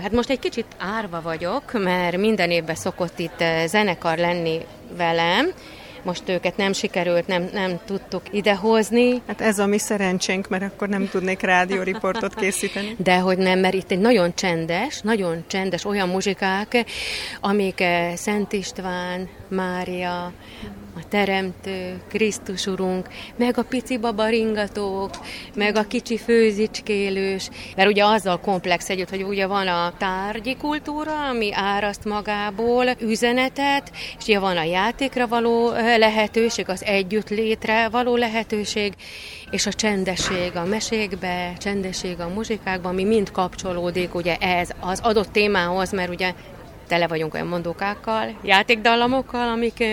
hát 0.02 0.12
most 0.12 0.30
egy 0.30 0.40
kicsit 0.40 0.66
árva 0.78 1.22
vagyok, 1.22 1.84
mert 1.84 2.18
minden 2.18 2.52
évben 2.52 2.76
szokott 2.76 3.20
itt 3.20 3.44
zenekar 3.66 4.18
lenni 4.18 4.60
velem, 4.98 5.54
most 6.08 6.30
őket 6.30 6.58
nem 6.58 6.74
sikerült, 6.74 7.28
nem, 7.28 7.50
nem 7.54 7.80
tudtuk 7.86 8.22
idehozni. 8.32 9.22
Hát 9.28 9.42
ez 9.42 9.60
a 9.60 9.66
mi 9.66 9.78
szerencsénk, 9.78 10.48
mert 10.48 10.64
akkor 10.64 10.90
nem 10.90 11.10
tudnék 11.10 11.42
rádióriportot 11.42 12.36
készíteni. 12.36 12.96
De 13.04 13.18
hogy 13.18 13.38
nem, 13.38 13.60
mert 13.60 13.74
itt 13.74 13.92
egy 13.92 14.00
nagyon 14.00 14.36
csendes, 14.36 15.02
nagyon 15.02 15.44
csendes 15.48 15.86
olyan 15.86 16.10
muzsikák, 16.10 16.86
amik 17.42 17.84
Szent 18.16 18.54
István, 18.54 19.30
Mária, 19.48 20.32
a 20.98 21.08
Teremtő, 21.10 22.02
Krisztus 22.08 22.66
Urunk, 22.66 23.08
meg 23.36 23.58
a 23.58 23.64
pici 23.64 23.98
babaringatók, 23.98 25.10
meg 25.56 25.76
a 25.76 25.84
kicsi 25.84 26.18
főzicskélős, 26.18 27.50
mert 27.76 27.90
ugye 27.90 28.06
azzal 28.06 28.40
komplex 28.40 28.90
együtt, 28.90 29.10
hogy 29.10 29.24
ugye 29.24 29.48
van 29.48 29.68
a 29.68 29.94
tárgyi 29.98 30.56
kultúra, 30.56 31.28
ami 31.28 31.50
áraszt 31.54 32.06
magából 32.06 32.86
üzenetet, 33.00 33.92
és 34.18 34.24
ugye 34.24 34.40
van 34.40 34.58
a 34.58 34.64
játékra 34.64 35.28
való 35.28 35.72
lehetőség, 35.98 36.70
az 36.70 36.84
együttlétre 36.84 37.90
való 37.90 38.16
lehetőség, 38.16 38.94
és 39.52 39.66
a 39.66 39.74
csendesség 39.74 40.56
a 40.56 40.66
mesékbe, 40.66 41.54
csendesség 41.58 42.20
a 42.20 42.28
muzsikákban, 42.28 42.92
ami 42.92 43.04
mind 43.04 43.32
kapcsolódik 43.32 44.16
ugye 44.16 44.36
ez 44.36 44.70
az 44.80 45.00
adott 45.00 45.32
témához, 45.32 45.92
mert 45.92 46.10
ugye 46.10 46.34
tele 46.88 47.08
vagyunk 47.08 47.34
olyan 47.34 47.48
mondókákkal, 47.48 48.38
játékdallamokkal, 48.44 49.50
amik 49.50 49.84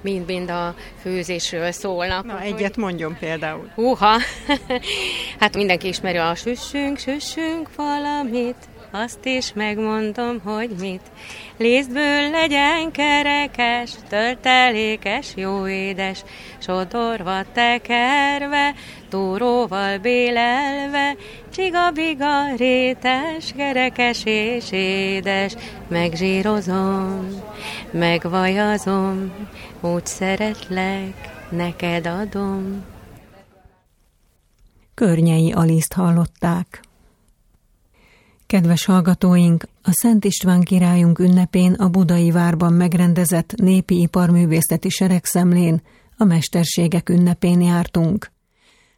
mind-mind 0.00 0.50
a 0.50 0.74
főzésről 1.00 1.72
szólnak. 1.72 2.24
Na, 2.24 2.40
egyet 2.40 2.76
mondjon 2.76 3.16
például. 3.18 3.70
Húha! 3.74 4.18
hát 5.40 5.56
mindenki 5.56 5.88
ismeri 5.88 6.16
a 6.16 6.34
süssünk, 6.34 6.98
süssünk 6.98 7.68
valamit, 7.76 8.56
azt 8.92 9.26
is 9.26 9.52
megmondom, 9.52 10.40
hogy 10.40 10.70
mit. 10.80 11.00
Lézből 11.56 12.30
legyen 12.30 12.90
kerekes, 12.90 13.90
töltelékes, 14.08 15.32
jó 15.36 15.68
édes, 15.68 16.24
sodorva 16.58 17.42
tekerve, 17.52 18.74
túróval 19.08 19.98
bélelve, 19.98 21.16
csiga-biga, 21.52 22.54
rétes, 22.56 23.52
kerekes 23.56 24.24
és 24.24 24.72
édes, 24.72 25.54
megzsírozom, 25.88 27.28
megvajazom, 27.90 29.32
úgy 29.80 30.06
szeretlek, 30.06 31.30
neked 31.50 32.06
adom. 32.06 32.84
Környei 34.94 35.52
Aliszt 35.52 35.92
hallották. 35.92 36.80
Kedves 38.52 38.84
hallgatóink, 38.84 39.64
a 39.82 39.90
Szent 39.92 40.24
István 40.24 40.60
királyunk 40.60 41.18
ünnepén 41.18 41.72
a 41.72 41.88
Budai 41.88 42.30
Várban 42.30 42.72
megrendezett 42.72 43.52
népi 43.56 44.00
iparművészeti 44.00 44.88
seregszemlén 44.88 45.82
a 46.16 46.24
mesterségek 46.24 47.08
ünnepén 47.08 47.60
jártunk. 47.60 48.30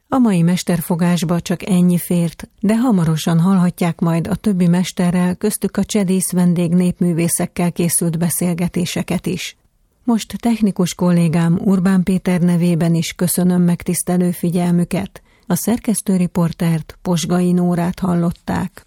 A 0.07 0.17
mai 0.17 0.41
mesterfogásba 0.41 1.41
csak 1.41 1.69
ennyi 1.69 1.97
fért, 1.97 2.49
de 2.59 2.77
hamarosan 2.77 3.39
hallhatják 3.39 3.99
majd 3.99 4.27
a 4.27 4.35
többi 4.35 4.67
mesterrel, 4.67 5.35
köztük 5.35 5.77
a 5.77 5.83
csedész 5.83 6.31
vendég 6.31 6.71
népművészekkel 6.71 7.71
készült 7.71 8.17
beszélgetéseket 8.17 9.25
is. 9.25 9.57
Most 10.03 10.35
technikus 10.37 10.93
kollégám 10.93 11.59
Urbán 11.63 12.03
Péter 12.03 12.41
nevében 12.41 12.95
is 12.95 13.13
köszönöm 13.13 13.61
megtisztelő 13.61 14.31
figyelmüket. 14.31 15.21
A 15.47 15.55
szerkesztőriportert 15.55 16.97
Posgai 17.01 17.51
Nórát 17.51 17.99
hallották. 17.99 18.85